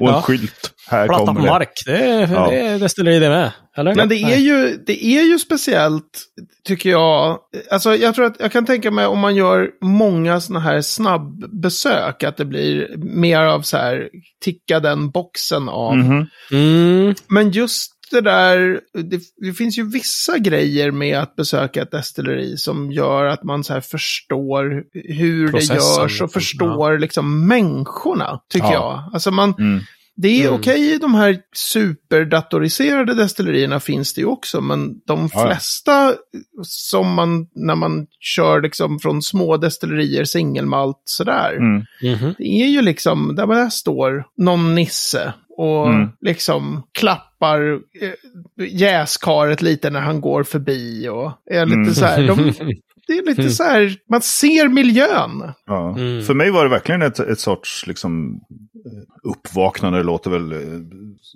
[0.00, 0.22] och en Ja.
[0.22, 0.70] skylt.
[0.88, 1.46] Här Platta på kommer det.
[1.50, 1.72] mark.
[1.86, 2.48] Det är, Ja.
[2.50, 3.52] det är destilleri det med.
[3.76, 3.94] Eller?
[3.94, 6.22] Men det är, ju, det är ju speciellt,
[6.64, 7.38] tycker jag.
[7.70, 12.22] Alltså jag tror att jag kan tänka mig om man gör många sådana här snabbbesök,
[12.22, 14.08] att det blir mer av så här,
[14.44, 15.96] ticka den boxen av.
[15.96, 16.26] Mhm.
[16.52, 17.14] Mm.
[17.28, 22.56] Men just det där, det, det finns ju vissa grejer med att besöka ett destilleri
[22.56, 26.24] som gör att man så här förstår hur Processen, det görs liksom.
[26.24, 28.72] och förstår liksom människorna, tycker Ja.
[29.04, 29.14] jag.
[29.14, 29.80] Alltså man, Mm.
[30.16, 30.60] Det är Mm.
[30.60, 35.46] okej i de här superdatoriserade destillerierna finns det ju också, men de Ja, ja.
[35.46, 36.14] flesta
[36.62, 41.84] som man, när man kör liksom från små destillerier, singelmalt sådär, Mm.
[42.02, 42.34] Mhm.
[42.38, 46.08] det är ju liksom, där bara står någon nisse och Mm.
[46.20, 51.94] liksom klappar eh, jäskaret lite när han går förbi och är lite Mm.
[51.94, 52.52] så här, de,
[53.06, 55.52] det är lite så här, man ser miljön.
[55.66, 55.98] Ja.
[55.98, 56.22] Mm.
[56.22, 58.40] För mig var det verkligen ett, ett sorts liksom,
[58.86, 60.58] eh, uppvaknande, det låter väl eh,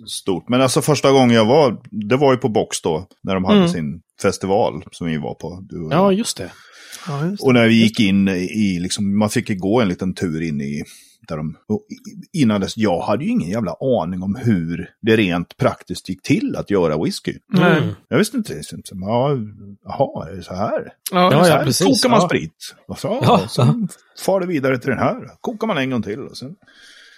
[0.07, 0.49] stort.
[0.49, 3.57] Men alltså första gången jag var, det var ju på Box då, när de hade
[3.59, 3.69] Mm.
[3.69, 5.59] sin festival som vi var på.
[5.69, 5.93] Du och.
[5.93, 6.51] Ja, just det.
[7.07, 7.47] Ja, just det.
[7.47, 10.83] Och när vi gick in i, liksom, man fick gå en liten tur in i,
[11.27, 11.85] där de, och
[12.33, 16.55] innan dess, jag hade ju ingen jävla aning om hur det rent praktiskt gick till
[16.55, 17.37] att göra whisky.
[17.47, 17.77] Nej.
[17.77, 17.93] Mm.
[18.07, 19.29] Jag visste inte, liksom, ja,
[19.85, 20.93] jaha, är det så här?
[21.11, 22.27] Ja, Ja, så ja, här precis, kokar man ja.
[22.27, 22.75] sprit.
[22.87, 23.87] Och så, Ja, och sen
[24.25, 25.29] far det vidare till den här.
[25.41, 26.55] Kokar man en gång till och sen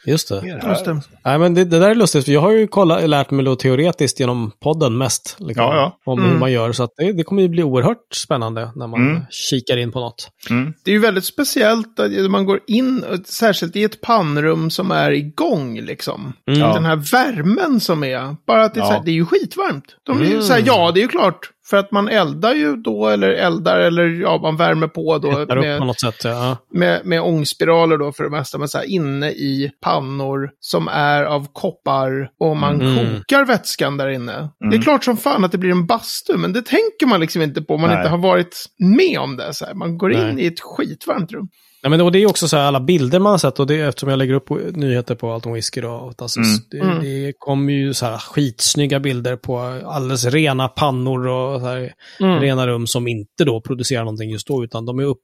[0.05, 0.39] Just det.
[0.41, 1.01] det Just det.
[1.25, 3.55] Nej, men det, det där är lustigt, för jag har ju kollat, lärt mig då
[3.55, 5.35] teoretiskt genom podden mest.
[5.39, 6.11] Liksom, Ja, ja.
[6.11, 6.31] Om Mm.
[6.31, 9.21] hur man gör, så att det, det kommer ju bli oerhört spännande när man Mm.
[9.29, 10.29] kikar in på något.
[10.49, 10.73] Mm.
[10.85, 15.11] Det är ju väldigt speciellt att man går in, särskilt i ett pannrum som är
[15.11, 16.33] igång liksom.
[16.47, 16.59] Mm.
[16.59, 16.73] Ja.
[16.73, 18.87] Den här värmen som är, bara att det är, Ja.
[18.87, 19.85] så här, det är ju skitvarmt.
[20.03, 20.41] De är ju Mm.
[20.43, 23.80] så här, ja det är ju klart, för att man eldar ju då, eller eldar,
[23.80, 26.15] eller ja, man värmer på då upp på med, något sätt.
[26.23, 26.58] Ja.
[26.73, 31.23] med, med ångspiraler då för det mesta, men så här inne i pannor som är
[31.23, 32.95] av koppar och man Mm.
[33.19, 34.49] kokar vätskan där inne.
[34.60, 34.82] Det är Mm.
[34.82, 37.73] klart som fan att det blir en bastu, men det tänker man liksom inte på
[37.76, 37.99] om man Nej.
[37.99, 39.54] inte har varit med om det.
[39.54, 39.73] Så här.
[39.73, 40.43] Man går in Nej.
[40.43, 41.47] i ett skitvarmt rum.
[41.83, 43.67] Nej, men det, och det är också så här alla bilder man har sett och
[43.67, 45.91] det är eftersom jag lägger upp nyheter på Alton Whisky då.
[45.91, 46.47] Och Mm.
[46.71, 46.99] det, Mm.
[47.03, 52.39] det kommer ju så här skitsnygga bilder på alldeles rena pannor och så här, Mm.
[52.39, 55.21] rena rum som inte då producerar någonting just då, utan de är upp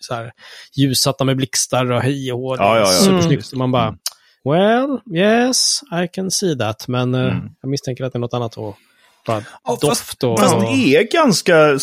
[0.00, 0.32] så här,
[0.76, 2.56] ljussatta med blixtar och hej och hå.
[2.56, 2.86] Det är Ja, ja, ja.
[2.86, 3.46] Supersnyggt.
[3.46, 3.96] Så Man bara,
[4.44, 6.88] well, yes, I can see that.
[6.88, 7.48] Men eh, Mm.
[7.62, 8.56] jag misstänker att det är något annat.
[8.56, 8.76] Och
[9.26, 10.40] bara Ja, doft och...
[10.40, 11.78] Fast det är ganska,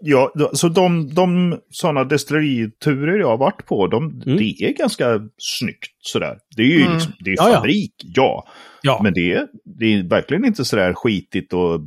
[0.00, 4.36] ja, så de, de sådana destilleriturer jag har varit på, de, Mm.
[4.38, 6.38] det är ganska snyggt sådär.
[6.56, 6.94] Det är ju Mm.
[6.94, 7.54] liksom, det är Ja, ja.
[7.54, 8.46] fabrik, ja.
[8.82, 9.00] ja.
[9.02, 9.46] Men det är,
[9.78, 11.80] det är verkligen inte sådär skitigt och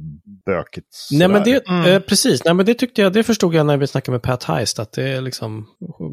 [0.46, 0.88] bökigt.
[1.12, 1.86] Nej, men det, Mm.
[1.92, 2.44] eh, precis.
[2.46, 4.92] Nej, men det tyckte jag, det förstod jag när vi snackade med Pat Heist, att
[4.92, 5.66] det är liksom,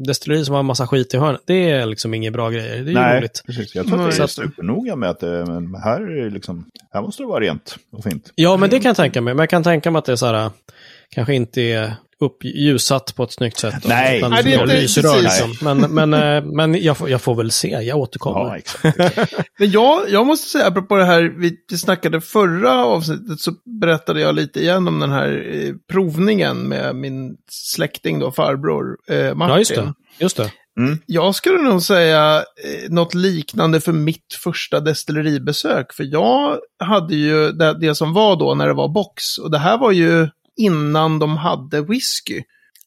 [0.07, 2.69] destilleri som har en massa skit i hörn, det är liksom inga bra grejer.
[2.69, 3.43] Det är ju Nej, roligt.
[3.45, 3.75] precis.
[3.75, 6.29] Jag tror att Nej, det är just supernoga med att det, men här är det
[6.29, 8.31] liksom, här måste det vara rent och fint.
[8.35, 9.33] Ja, men det kan jag tänka mig.
[9.33, 10.51] Men jag kan tänka mig att det är så här,
[11.15, 13.75] kanske inte är uppljusat på ett snyggt sätt.
[13.87, 14.17] Nej.
[14.17, 15.45] utan Nej, det är liksom inte- lysrör precis.
[15.47, 15.77] liksom.
[15.79, 18.39] Men, men, eh, men jag, får, jag får väl se, jag återkommer.
[18.39, 18.97] Ja, exakt.
[19.59, 24.21] Men jag, jag måste säga, apropå det här, vi, vi snackade förra avsnittet, så berättade
[24.21, 29.51] jag lite igen om den här eh, provningen med min släkting då, farbror eh, Martin.
[29.53, 29.93] ja, just det.
[30.19, 30.51] Just det.
[31.05, 35.93] Jag skulle nog säga eh, något liknande för mitt första destilleribesök.
[35.93, 39.37] För jag hade ju det, det som var då när det var box.
[39.37, 40.27] Och det här var ju
[40.61, 42.43] innan de hade whisky.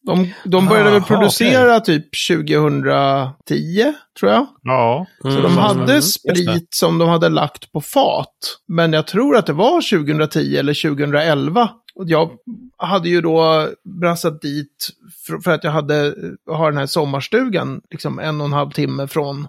[0.06, 4.46] De, de började väl Aha, producera typ 2010, tror jag.
[4.62, 5.06] Ja.
[5.22, 8.58] Så Mm, de mm, hade mm, sprit som de hade lagt på fat.
[8.68, 11.70] Men jag tror att det var 2010 eller 2011.
[11.94, 12.30] Och jag
[12.78, 13.68] hade ju då
[14.00, 14.88] brassat dit
[15.26, 16.14] för, för att jag hade,
[16.50, 19.48] har den här sommarstugan liksom en och en halv timme från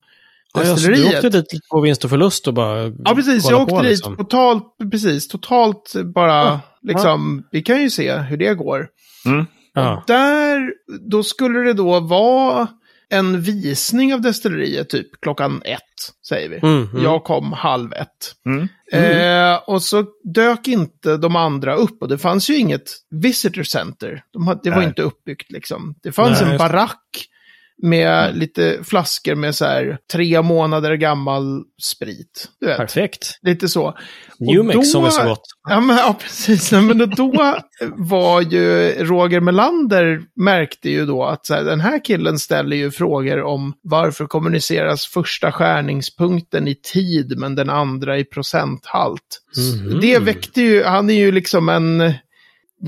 [0.56, 3.50] Ja, du åkte dit på vinst och förlust och bara Ja, precis.
[3.50, 4.18] Jag åkte på, dit liksom.
[4.18, 8.88] totalt, precis, totalt bara, Ja, liksom, vi kan ju se hur det går.
[9.74, 10.04] Ja.
[10.08, 10.72] Där,
[11.10, 12.68] då skulle det då vara
[13.10, 15.82] en visning av destilleriet typ klockan ett,
[16.28, 16.60] säger vi.
[16.64, 17.04] Mm, mm.
[17.04, 18.36] Jag kom halv ett.
[18.46, 18.68] Mm.
[18.92, 24.24] Eh, och så dök inte de andra upp och det fanns ju inget visitor center.
[24.34, 24.88] De hade, det var Nej.
[24.88, 25.96] inte uppbyggt liksom.
[26.04, 27.28] Det fanns Nej, en barack
[27.84, 32.48] med lite flaskor med så här tre månader gammal sprit.
[32.60, 33.40] Du vet, Perfekt.
[33.42, 33.98] lite så.
[34.40, 35.42] Newmex som är så gott.
[35.70, 36.72] Ja, men, ja precis.
[36.72, 37.56] Nej, Men då,
[37.98, 42.92] var ju Roger Melander märkte ju då att så här, den här killen ställer ju
[42.92, 49.42] frågor om varför kommuniceras första skärningspunkten i tid men den andra i procenthalt.
[49.58, 50.00] Mhm.
[50.02, 52.14] Det väckte ju, han är ju liksom en,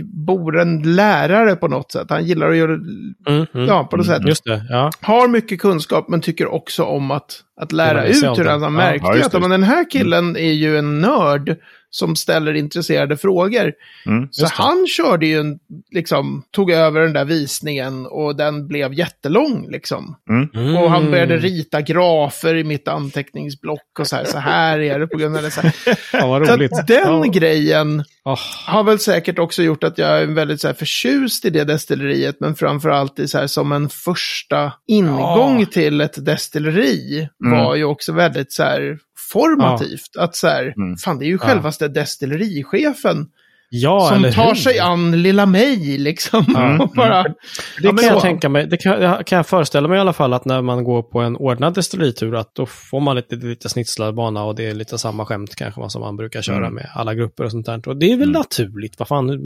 [0.04, 2.10] bor en lärare på något sätt.
[2.10, 3.68] Han gillar att göra, Mm, mm.
[3.68, 4.28] ja på något sätt.
[4.28, 4.92] Just det, ja.
[5.02, 9.08] Har mycket kunskap men tycker också om att, att lära ut hur han Ja, märkte
[9.08, 11.58] ja, ju just att det, men den här killen är ju en nörd
[11.90, 13.74] som ställer intresserade frågor.
[14.06, 14.28] Mm.
[14.32, 14.52] Så det.
[14.54, 15.60] han körde ju en,
[15.92, 20.16] liksom, tog över den där visningen och den blev jättelång liksom.
[20.30, 20.78] Mm.
[20.78, 25.08] Och han började rita grafer i mitt anteckningsblock och så här, så här är det
[25.08, 25.52] på grund av det.
[25.52, 25.74] Så, här.
[26.14, 26.88] Ja, vad så roligt.
[26.88, 27.24] den ja.
[27.24, 31.50] grejen Åh, har väl säkert också gjort att jag är väldigt så här, förtjust i
[31.50, 35.66] det destilleriet, men framförallt i så här, som en första ingång Ja.
[35.72, 37.64] till ett destilleri Mm.
[37.66, 38.98] var ju också väldigt så här
[39.32, 40.16] formativt.
[40.18, 40.98] Att så här, Mm.
[40.98, 41.48] fan det är ju Ja.
[41.48, 43.26] självaste destillerichefen
[43.70, 44.56] ja, som tar hur?
[44.56, 46.46] sig an lilla mig liksom.
[46.56, 46.84] Ja.
[46.84, 47.34] och bara, Det
[47.82, 48.20] Ja, kan jag så.
[48.20, 48.68] tänka mig.
[48.68, 51.20] Det kan, jag- kan jag föreställa mig i alla fall att när man går på
[51.20, 54.98] en ordnad destilleritur att då får man lite, lite snitslad bana och det är lite
[54.98, 56.74] samma skämt kanske som man brukar köra Mm.
[56.74, 57.88] med alla grupper och sånt där.
[57.90, 58.32] Och det är väl Mm.
[58.40, 59.00] naturligt.
[59.00, 59.44] Vad fan,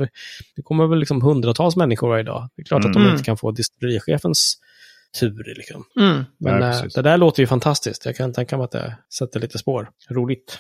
[0.56, 2.50] det kommer väl liksom hundratals människor varje dag.
[2.56, 3.12] Det är klart att de Mm.
[3.12, 4.58] inte kan få destillerichefens
[5.20, 5.84] tur liksom.
[6.00, 6.24] mm.
[6.40, 8.06] Men Nej, eh, det där låter ju fantastiskt.
[8.06, 9.90] Jag kan tänka mig att det sätter lite spår.
[10.10, 10.58] Roligt.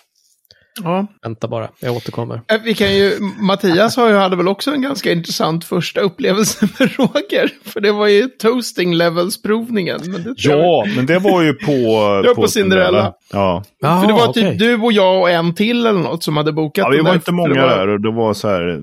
[0.83, 1.07] ja.
[1.23, 2.41] Vänta bara, jag återkommer.
[2.51, 6.67] Eh, Vi kan ju, Mattias har ju, hade väl också en ganska intressant första upplevelse
[6.79, 7.51] med Roger.
[7.63, 9.99] För det var ju toasting levels-provningen.
[10.05, 11.71] Men Ja, men det var ju på...
[12.23, 13.13] Det var på Cinderella.
[13.31, 13.63] Ja.
[13.81, 14.57] För det var typ okej.
[14.57, 17.31] du och jag och en till eller något som hade bokat ja, vi var inte
[17.31, 18.69] många där och det var så här...
[18.69, 18.77] eh,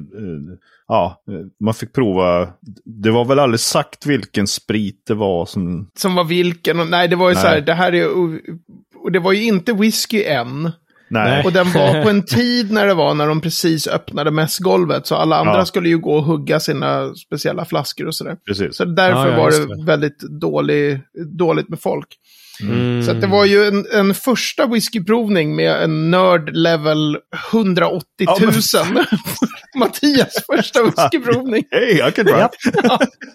[0.88, 1.22] Ja,
[1.64, 2.48] man fick prova.
[2.84, 5.90] Det var väl aldrig sagt vilken sprit det var som...
[5.98, 6.80] Som var vilken.
[6.80, 7.42] Och, nej, det var ju Nej.
[7.42, 8.08] så här, det här är.
[9.04, 10.70] Och det var ju inte whisky än.
[11.10, 11.44] Nej.
[11.44, 15.06] Och den var på en tid när det var när de precis öppnade mässgolvet.
[15.06, 15.64] Så alla andra Ja.
[15.64, 18.36] skulle ju gå och hugga sina speciella flaskor och sådär.
[18.46, 18.76] Precis.
[18.76, 19.84] Så därför Ja, ja, var det, det.
[19.84, 21.00] väldigt dålig,
[21.38, 22.06] dåligt med folk.
[22.62, 23.02] Mm.
[23.02, 27.18] Så att det var ju en, en första whiskyprovning med en nörd level
[27.52, 28.52] 180 000.
[28.74, 29.04] Ja, men-
[29.78, 31.64] Mattias första whiskyprovning.
[31.70, 32.48] Hej, I can drive.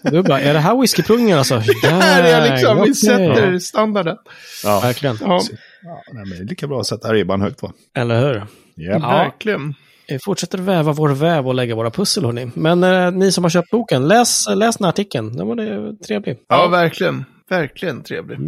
[0.02, 1.54] Du bara, är det här whiskyprovningen alltså?
[1.82, 4.16] Det här är liksom, vi sätter standarden.
[4.64, 4.80] Ja.
[4.80, 5.16] Verkligen.
[5.20, 5.40] Ja,
[5.82, 7.72] Ja, nej, men det är lika bra att sätta ribban högt va?
[7.96, 8.34] Eller hur?
[8.36, 8.46] Yep.
[8.78, 8.98] Ja.
[8.98, 9.74] verkligen.
[10.08, 12.50] Vi fortsätter väva vår väv och lägga våra pussel, hörni.
[12.54, 15.36] Men eh, ni som har köpt boken, läs, läs den här artikeln.
[15.36, 16.36] Den var det trevlig.
[16.48, 17.24] Ja, verkligen.
[17.50, 18.38] Verkligen trevlig.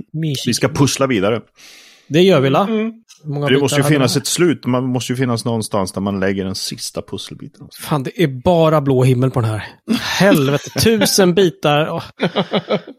[0.47, 1.41] Vi ska pussla vidare.
[2.09, 2.67] Det gör vi, la?
[2.67, 2.93] Mm.
[3.49, 4.67] Det måste ju finnas ett slut.
[4.67, 7.69] Man måste ju finnas någonstans där man lägger den sista pusselbiten.
[7.81, 9.65] Fan, det är bara blå himmel på den här.
[10.01, 11.89] Helvete, tusen bitar.
[11.89, 12.03] Oh.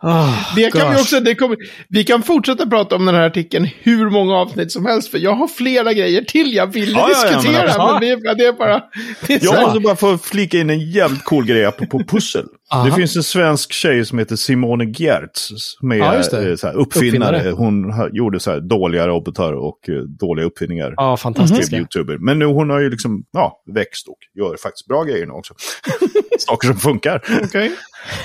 [0.01, 1.57] Oh, Det kan vi också, det kommer,
[1.89, 5.35] vi kan fortsätta prata om den här artikeln hur många avsnitt som helst, för jag
[5.35, 7.91] har flera grejer till jag vill Ja, ja, ja, men diskutera.
[7.91, 8.81] Men, det, är, det är bara...
[9.27, 12.45] Det är så Jag måste bara få flika in en jävligt cool grej på pussel.
[12.69, 12.85] Aha.
[12.85, 15.51] Det finns en svensk tjej som heter Simone Giertz.
[15.55, 16.75] Som är eh, så uppfinnare.
[16.75, 17.51] Uppfinnare.
[17.51, 20.93] Hon gjorde så dåliga robotar och eh, dåliga uppfinningar.
[20.97, 21.69] Ja, fantastiskt.
[21.69, 22.17] Blev YouTuber.
[22.17, 25.53] Men nu hon har ju liksom ja, växt och gör faktiskt bra grejer nu också.
[26.39, 27.21] Saker som funkar.
[27.43, 27.71] Okej.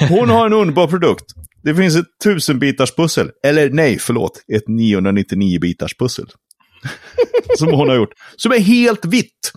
[0.09, 1.25] Hon har en underbar produkt.
[1.63, 3.31] Det finns ett tusenbitars pussel.
[3.47, 4.45] Eller nej, förlåt.
[4.53, 6.27] Ett 999 bitars pussel.
[7.59, 8.13] som hon har gjort.
[8.37, 9.53] Som är helt vitt.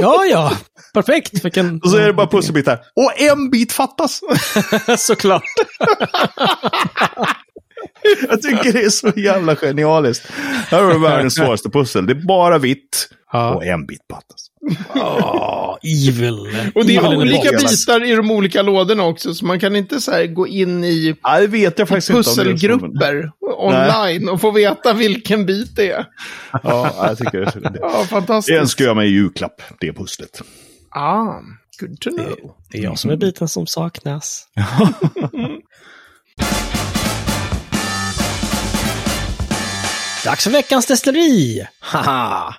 [0.00, 0.52] Ja, ja.
[0.94, 1.44] Perfekt.
[1.44, 1.80] Vilken...
[1.84, 2.80] Och så är det bara pusselbitar.
[2.96, 4.20] Och en bit fattas.
[4.98, 5.42] Såklart.
[8.28, 10.30] Jag tycker det är så jävla genialiskt.
[10.70, 12.06] Här har du världens svåraste pussel.
[12.06, 13.08] Det är bara vitt.
[13.32, 13.54] Ja.
[13.54, 14.47] Och en bit fattas.
[14.94, 15.76] Oh,
[16.08, 16.38] evil.
[16.74, 17.64] Och det evil är the olika box.
[17.86, 21.16] bitar i de olika lådorna också, så man kan inte så här gå in i
[21.22, 22.30] Ja, det vet jag faktiskt inte.
[22.30, 26.04] om det är så, men- pusselgrupper online och få veta vilken bit det är.
[26.62, 27.44] Ja, jag tycker det.
[27.70, 27.78] Det.
[27.80, 28.58] Ja, Det fantastiskt.
[28.60, 30.42] önskar jag mig i julklapp, det pusslet.
[30.90, 31.32] Ah,
[31.80, 32.54] good to know.
[32.70, 34.46] Det är jag som är biten som saknas.
[40.24, 41.66] Dags för veckans destilleri!
[41.80, 42.54] Haha!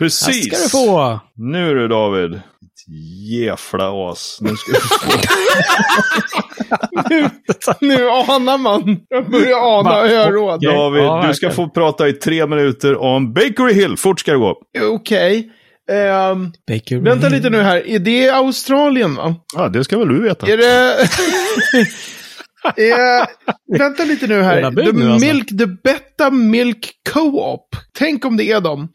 [0.00, 0.46] Här Precis.
[0.46, 1.20] ska du få!
[1.36, 2.30] Nu du David.
[2.30, 2.84] Ditt
[3.30, 4.38] Jävla as.
[4.40, 5.18] Nu ska vi få...
[7.10, 7.30] nu,
[7.80, 9.00] nu anar man.
[9.08, 10.60] Jag börjar ana öråd.
[10.60, 13.96] David, Ja, du ska få prata i tre minuter om Bakery Hill.
[13.96, 14.56] Fort ska det gå.
[14.82, 15.50] Okej.
[15.90, 17.86] Ehm, Baker vänta lite nu här.
[17.88, 19.34] Är det Australien va?
[19.56, 20.46] Ja, det ska väl du veta.
[20.46, 21.08] Är det...
[22.76, 23.26] Eh,
[23.78, 24.62] vänta lite nu här.
[24.62, 25.26] The nu, alltså.
[25.26, 27.68] Milk, The Betta Milk Co-op.
[27.98, 28.88] Tänk om det är dem.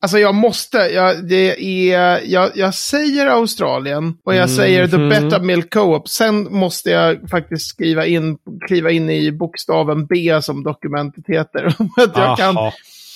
[0.00, 1.56] Alltså jag måste, jag, det
[1.92, 5.08] är, jag, jag säger Australien och jag säger The Mhm.
[5.08, 6.08] Betta Milk Co-op.
[6.08, 11.66] Sen måste jag faktiskt skriva in, kliva in i bokstaven B som dokumentet heter.
[11.96, 12.56] att jag kan,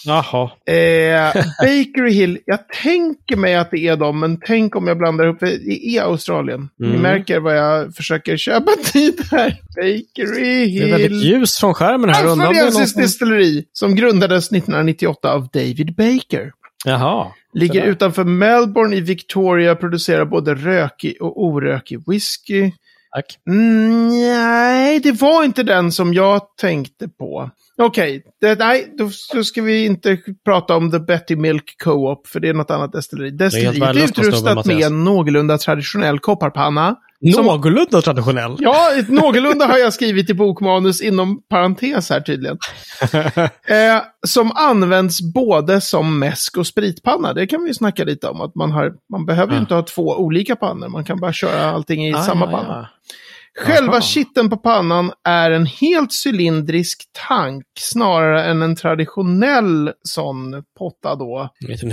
[0.06, 0.50] Jaha.
[0.66, 5.24] Eh, Bakery Hill, jag tänker mig att det är dem, men tänk om jag blandar
[5.26, 5.58] ihop det.
[5.58, 6.68] Det är Australien.
[6.78, 7.00] Ni Mm.
[7.00, 9.60] märker vad jag försöker köpa tid här.
[9.76, 11.22] Bakery Det är väldigt Hill.
[11.22, 12.70] ljus från skärmen här.
[12.70, 13.02] Som...
[13.02, 16.52] distilleri, som grundades 1998 av David Baker.
[16.84, 17.26] Jaha.
[17.54, 17.86] Ligger Sådär.
[17.92, 22.72] utanför Melbourne i Victoria, producerar både rökig och orökig whisky.
[23.14, 23.26] Tack.
[23.50, 27.50] Mm, nej, det var inte den som jag tänkte på.
[27.78, 32.40] Okej, det- nej, då, då ska vi inte prata om The Betty Milk Co-op, för
[32.40, 33.30] det är något annat destilleri.
[33.30, 36.96] Destilleriet är utrustat med en någålunda traditionell kopparpanna.
[37.22, 38.56] Någorlunda traditionell.
[38.58, 42.58] Ja, ett någorlunda har jag skrivit i bokmanus inom parentes här tydligen.
[43.68, 47.32] Eh, som används både som mäsk och spritpanna.
[47.32, 48.40] Det kan vi snacka lite om.
[48.40, 49.60] Att man, har, man behöver ju Ah.
[49.60, 50.88] inte ha två olika pannor.
[50.88, 52.88] Man kan bara köra allting i Ah, samma ja, panna.
[52.92, 52.98] ja.
[53.58, 54.00] Själva Aha.
[54.00, 61.50] kitteln på pannan är en helt cylindrisk tank snarare än en traditionell sån potta då.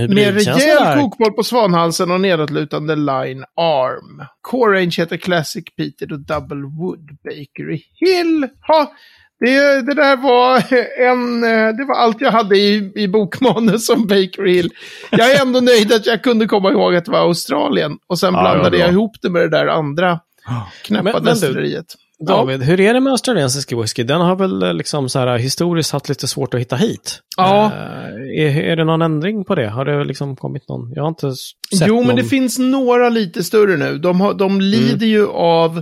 [0.09, 4.25] Med rejäl kokboll på svanhalsen och nedåtlutande line arm.
[4.41, 8.47] Core Range heter Classic Peter och Double Wood Bakery Hill.
[8.67, 8.91] Ha,
[9.39, 10.55] det, det där var
[11.11, 14.69] en, eh, det var allt jag hade i, i bokmanus om Bakery Hill.
[15.11, 17.97] Jag är ändå nöjd att jag kunde komma ihåg att det var Australien.
[18.07, 20.19] Och sen Ja, blandade jag ihop det med det där andra
[20.85, 21.95] knäppa destilleriet.
[22.21, 22.25] Ja.
[22.25, 24.03] David, hur är det med australiensisk whisky?
[24.03, 27.19] Den har väl eh, liksom så här historiskt haft lite svårt att hitta hit.
[27.37, 27.65] Ja.
[27.65, 29.69] Eh, är, är det någon ändring på det?
[29.69, 30.91] Har det liksom kommit någon?
[30.95, 32.07] Jag har inte sett Jo, någon.
[32.07, 33.97] men det finns några lite större nu.
[33.97, 35.81] De, har, de lider ju av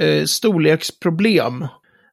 [0.00, 1.66] eh, storleksproblem.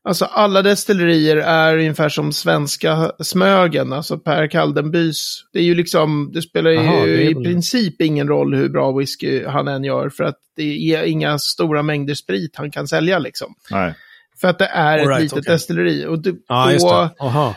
[0.04, 5.44] Alltså alla destillerier är ungefär som svenska Smögen, alltså Per Kaldenbys.
[5.54, 8.70] Det är ju liksom, det spelar ju Jaha, det är i princip ingen roll hur
[8.70, 12.88] bra whisky han än gör, för att det är inga stora mängder sprit han kan
[12.88, 13.56] sälja liksom.
[13.72, 13.94] Nej.
[14.42, 15.54] För att det är All ett right, litet okej.
[15.54, 16.06] destilleri.
[16.06, 17.24] Och Ja, just då- det.
[17.26, 17.56] Aha.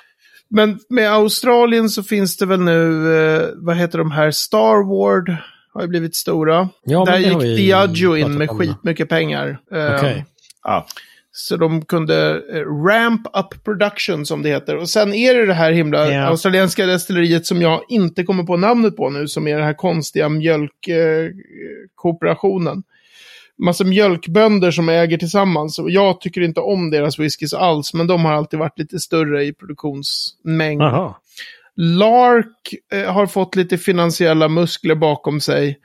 [0.51, 5.37] men med Australien så finns det väl nu, eh, vad heter de här, Star Ward
[5.75, 6.69] har ju blivit stora.
[6.85, 9.59] Ja, Där gick Diageo in med skitmycket pengar.
[9.73, 10.25] Eh, Okej.
[10.63, 10.87] Ja.
[11.37, 14.77] Så de kunde eh, ramp up production som det heter.
[14.77, 16.27] Och sen är det det här himla Ja.
[16.27, 20.29] australienska destilleriet som jag inte kommer på namnet på nu, som är den här konstiga
[20.29, 22.77] mjölkkooperationen.
[22.79, 22.83] Eh.
[23.65, 25.79] Massa mjölkbönder som äger tillsammans.
[25.79, 29.45] Och jag tycker inte om deras whiskys alls, men de har alltid varit lite större
[29.45, 30.83] i produktionsmängd.
[30.83, 31.21] Aha.
[31.77, 35.79] Lark eh, har fått lite finansiella muskler bakom sig.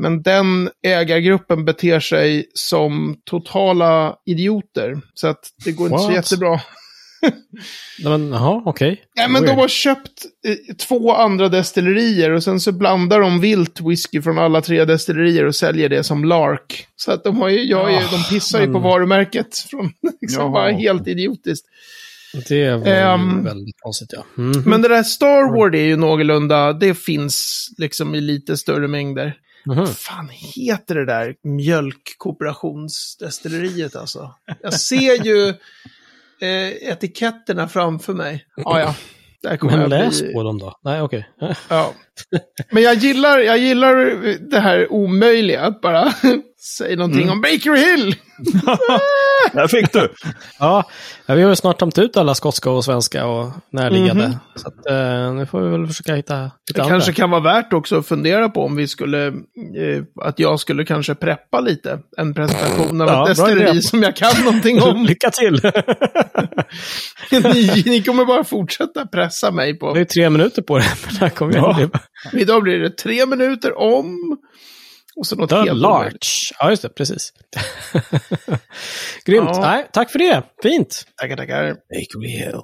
[0.00, 5.00] Men den ägargruppen beter sig som totala idioter.
[5.14, 6.14] Så att det går inte så What?
[6.16, 6.60] jättebra.
[7.22, 9.02] Nej, Men, jaha, okej.
[9.14, 13.80] Ja, men de har köpt eh, två andra destillerier och sen så blandar de vilt
[13.80, 16.86] whisky från alla tre destillerier och säljer det som Lark.
[16.96, 19.58] Så att de, har ju, jag, Ah, de pissar ju på men- varumärket.
[19.70, 21.66] Från, liksom bara helt idiotiskt.
[22.48, 24.24] Det var Ehm, ju väldigt konstigt, ja.
[24.34, 24.62] Mhm.
[24.66, 29.34] Men det där Star Wars är ju någorlunda, det finns liksom i lite större mängder.
[29.64, 34.34] Vad fan heter det där mjölkkooperationsdestilleriet alltså?
[34.62, 35.48] Jag ser ju
[36.40, 38.46] eh, etiketterna framför mig.
[38.56, 38.94] Ja, ja.
[39.62, 40.32] Men läs bli...
[40.32, 40.78] på dem då.
[40.84, 41.28] Nej, okej.
[41.68, 41.94] Ja.
[42.70, 43.94] Men jag gillar, jag gillar
[44.50, 46.14] det här omöjliga, att bara
[46.78, 47.32] säga någonting Mm.
[47.32, 48.14] om Baker Hill.
[49.52, 50.12] Där fick du!
[50.58, 50.84] Ja,
[51.26, 54.26] ja, vi har ju snart tömt ut alla skotska och svenska och närliggande.
[54.28, 54.36] Mhm.
[54.56, 56.94] Så att, eh, nu får vi väl försöka hitta lite Det andra.
[56.94, 59.32] kanske kan vara värt också att fundera på om vi skulle, eh,
[60.22, 61.98] att jag skulle kanske preppa lite.
[62.16, 65.04] En presentation av Ja, ett destilleri som jag kan någonting om.
[65.08, 65.60] Lycka till!
[67.30, 69.94] ni, ni kommer bara fortsätta pressa mig Det på.
[69.94, 70.84] är ju tre minuter på det.
[71.06, 71.74] Men det här kommer Ja.
[72.32, 72.40] bli...
[72.40, 74.38] Idag blir det tre minuter om.
[75.16, 75.80] Och så något The helt.
[75.80, 76.52] Larch.
[76.58, 76.88] Ja, just det.
[76.88, 77.32] Precis.
[79.24, 79.50] Grymt.
[79.52, 79.60] Ja.
[79.60, 80.42] Nej, tack för det.
[80.62, 81.06] Fint.
[81.20, 81.64] Tackar, tackar.
[81.68, 82.60] Bakery Hill.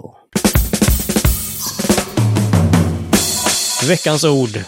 [3.88, 4.58] Veckans ord.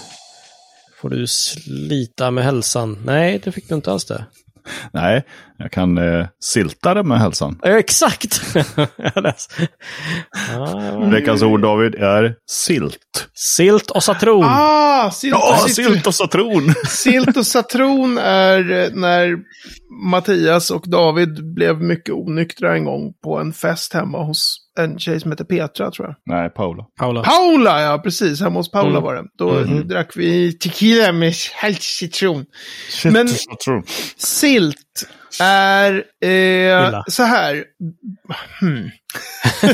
[1.01, 3.03] Får du slita med hälsan?
[3.05, 4.25] Nej, det fick du inte alls det.
[4.93, 5.25] Nej,
[5.59, 7.59] jag kan eh, silta det med hälsan.
[7.63, 8.43] Ja, exakt!
[10.53, 13.29] Ja, Veckans ord David är silt.
[13.35, 14.45] Silt och satron.
[14.45, 16.75] Ah, silt, Ja, silt, silt och satron!
[16.89, 19.37] silt och satron är eh, när
[20.11, 25.21] Mattias och David blev mycket onyktra en gång på en fest hemma hos en tjej
[25.21, 26.15] som heter Petra, tror jag.
[26.37, 26.85] Nej, Paula.
[26.99, 27.23] Paula.
[27.23, 28.41] Paula, ja precis.
[28.41, 29.03] Hemma hos Paula Mm.
[29.03, 29.25] var det.
[29.39, 29.89] Då Mhm.
[29.89, 32.45] drack vi tequila med helt citron.
[33.05, 33.29] Men
[34.19, 34.77] silt
[35.41, 37.65] är eh, så här.
[38.61, 38.91] Hmm.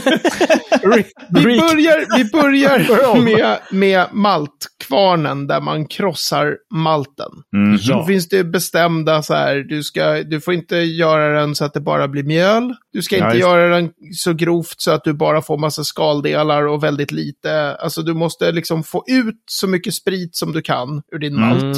[1.30, 7.30] vi börjar, vi börjar med, med maltkvarnen där man krossar malten.
[7.56, 7.78] Mm.
[7.82, 7.96] Ja.
[7.96, 11.74] Då finns det bestämda så här, du, ska, du får inte göra den så att
[11.74, 12.74] det bara blir mjöl.
[12.92, 15.84] Du ska Ja, inte just göra den så grovt så att du bara får massa
[15.84, 17.74] skaldelar och väldigt lite.
[17.74, 21.76] Alltså du måste liksom få ut så mycket sprit som du kan ur din malt.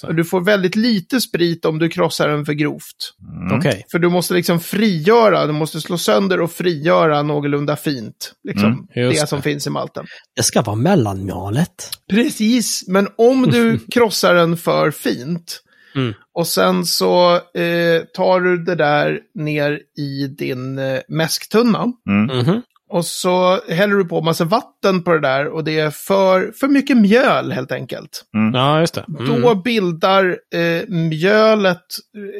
[0.00, 0.12] Det.
[0.12, 3.14] du får väldigt lite sprit om du krossar den för grovt.
[3.58, 3.84] Okej.
[3.90, 8.32] För du måste liksom frigöra, du måste slå sönder och frigöra någorlunda fint.
[8.48, 9.42] Liksom, Mm, just det som det.
[9.42, 10.06] finns i malten.
[10.36, 11.90] Det ska vara mellanmjalet.
[12.10, 15.60] Precis, men om du krossar den för fint
[15.94, 16.14] Mm.
[16.34, 22.38] och sen så eh, tar du det där ner i din eh, mäsktunna Mm.
[22.38, 22.62] Mhm.
[22.90, 26.68] Och så häller du på massa vatten på det där och det är för, för
[26.68, 28.24] mycket mjöl helt enkelt.
[28.54, 29.04] Ja, just det.
[29.18, 29.42] Mm.
[29.42, 31.86] Då bildar eh, mjölet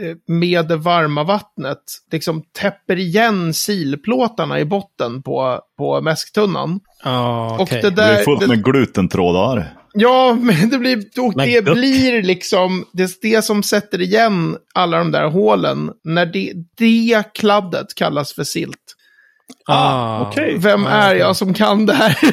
[0.02, 1.82] eh, med det varma vattnet,
[2.12, 6.80] liksom täpper igen silplåtarna i botten på, på mäsktunnan.
[7.04, 7.82] Ja, Och okej.
[7.82, 9.74] det Det är där, fullt det, med glutentrådar.
[9.92, 15.10] Ja, men det blir, och det blir liksom det, det som sätter igen alla de
[15.10, 15.90] där hålen.
[16.04, 18.96] När det, det kladdet kallas för silt.
[19.66, 20.56] Ah, okej.
[20.58, 22.18] Vem Ja, är jag som kan det här?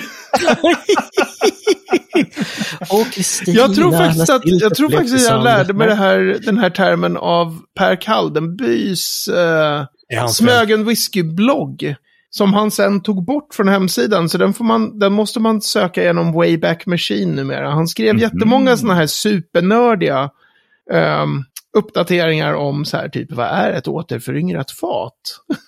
[2.89, 6.57] Och Kristina, jag tror faktiskt att jag, tror faktiskt att jag lärde mig här, den
[6.57, 10.28] här termen av Per Kaldenbys eh.
[10.30, 11.95] Smögen Whisky-blogg.
[12.30, 16.03] Som han sen tog bort från hemsidan, så den, får man, den måste man söka
[16.03, 17.70] genom Wayback Machine numera.
[17.70, 18.22] Han skrev Mhm.
[18.22, 20.30] jättemånga sådana här supernördiga
[20.93, 21.43] ehm,
[21.78, 25.13] uppdateringar om så här typ, vad är ett återföryngrat fat?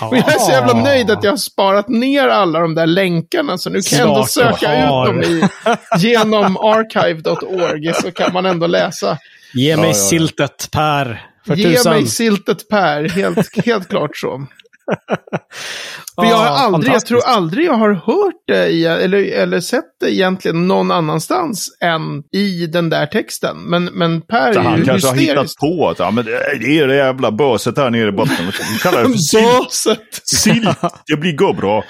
[0.00, 3.58] Och jag är så jävla nöjd att jag har sparat ner alla de där länkarna,
[3.58, 5.42] så nu kan jag ändå söka ut dem i,
[5.98, 9.18] genom archive.org, så kan man ändå läsa.
[9.54, 10.08] Ge mig Ja, ja, ja.
[10.08, 11.26] siltet, Per.
[11.46, 11.92] För Ge tusan.
[11.94, 14.46] mig siltet Per, helt, helt klart så.
[16.14, 19.84] För Ja, jag har aldrig, jag tror aldrig jag har hört det, eller, eller sett
[20.00, 23.56] det egentligen någon annanstans än i den där texten.
[23.58, 25.60] Men, men Per Så är han ju kanske har hittat hysterisk.
[25.60, 28.52] på att ja, men det är det jävla böset här nere i botten.
[28.72, 30.22] Vi kallar det för silt.
[30.24, 31.84] Silt, det blir gå bra.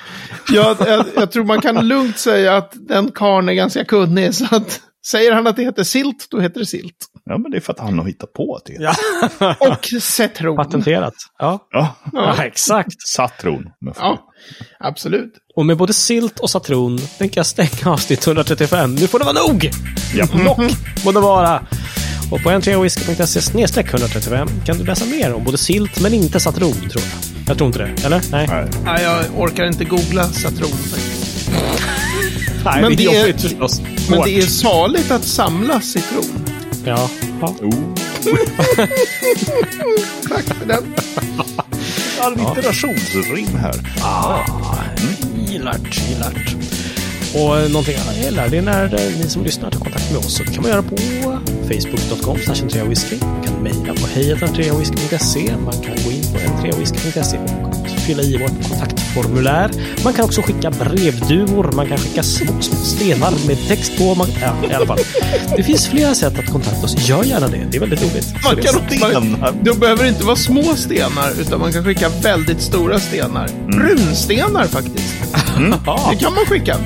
[0.52, 4.34] Jag, jag, jag tror man kan lugnt säga att den karln är ganska kunnig.
[4.34, 6.96] Så att, säger han att det heter silt, då heter det silt.
[7.28, 8.72] Ja, men det är för att han har hittat på det.
[8.80, 8.94] Ja,
[9.58, 10.56] Och citron.
[10.56, 11.14] patenterat.
[11.38, 11.68] Ja.
[11.72, 13.08] Ja, ja, exakt.
[13.08, 13.64] satron.
[13.98, 14.18] Ja,
[14.80, 15.32] absolut.
[15.56, 18.94] Och med både silt och satron tänker jag stänga avsnitt 135.
[18.94, 19.70] Nu får det vara nog!
[20.14, 20.26] Ja.
[20.44, 20.70] Nog
[21.04, 21.66] må det vara!
[22.32, 27.02] Och på n3whisky.se 135 kan du läsa mer om både silt men inte satron, tror
[27.04, 27.48] jag.
[27.48, 28.04] Jag tror inte det.
[28.06, 28.22] Eller?
[28.30, 28.46] Nej.
[28.50, 28.66] Nej.
[28.84, 31.50] Nej, jag orkar inte googla faktiskt.
[32.64, 33.80] Nej, Men det är det är- jobbigt förstås.
[34.10, 36.44] Men det är saligt att samla citron.
[36.88, 37.08] Ja.
[37.40, 37.48] ja.
[37.48, 37.74] Oh.
[40.28, 40.94] Tack för den.
[42.20, 43.74] Alliterationsrim här.
[45.36, 46.56] Gillart, gillart.
[47.34, 50.18] Och eh, någonting jag gillar, det är när eh, ni som lyssnar tar kontakt med
[50.18, 50.36] oss.
[50.36, 50.96] Så det kan man göra på
[51.68, 52.36] facebook.com
[52.88, 53.16] whisky.
[53.20, 55.56] Man kan mejla på hejatentreawhisky.se.
[55.56, 57.67] Man kan gå in på entreawhisky.se och
[58.08, 59.70] fylla i vårt kontaktformulär.
[60.04, 61.72] Man kan också skicka brevduvor.
[61.72, 64.14] Man kan skicka små, små stenar med text på.
[64.14, 64.98] Man, ja, i alla fall.
[65.56, 67.08] Det finns flera sätt att kontakta oss.
[67.08, 67.66] Gör gärna det.
[67.70, 68.34] Det är väldigt roligt.
[68.44, 68.56] Man
[69.12, 73.48] kan, man, det behöver inte vara små stenar, utan man kan skicka väldigt stora stenar.
[73.68, 75.14] Runstenar faktiskt.
[75.86, 76.76] Ja, Det kan man skicka.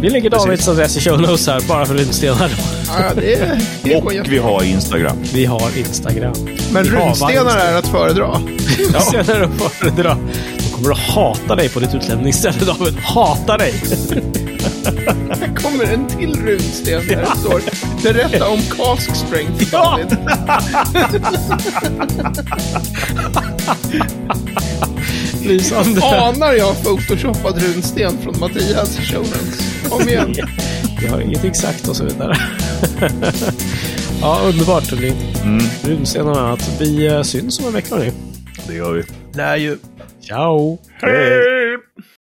[0.00, 2.50] vi lägger Davids adress i show notes här, bara för runstenar.
[2.86, 5.16] Ja, det, det går Och vi har Instagram.
[5.34, 6.34] Vi har Instagram.
[6.72, 8.40] Men vi runstenar är att föredra.
[9.10, 10.16] Senare att föredra.
[10.82, 12.94] Kommer att hata dig på ditt utlämningsställe, David.
[12.98, 13.74] Hata dig!
[15.40, 17.60] Här kommer en till runsten där det står
[18.02, 19.98] Berätta om cask strength, Ja.
[19.98, 20.18] David.
[25.44, 26.00] Lysande.
[26.04, 29.74] Anar jag photoshoppad runsten från Mattias i show notes.
[29.88, 30.34] Kom igen.
[31.00, 32.36] Vi har ingenting sagt och så vidare.
[34.20, 35.14] ja, underbart det.
[35.42, 36.70] Mm, Runsten och annat.
[36.80, 38.12] Vi eh, syns om en vecka, hörni.
[38.68, 39.02] det gör vi.
[39.38, 39.78] Lär ju.
[40.30, 40.78] Ciao.
[41.00, 41.10] Hey.
[41.10, 41.76] hey.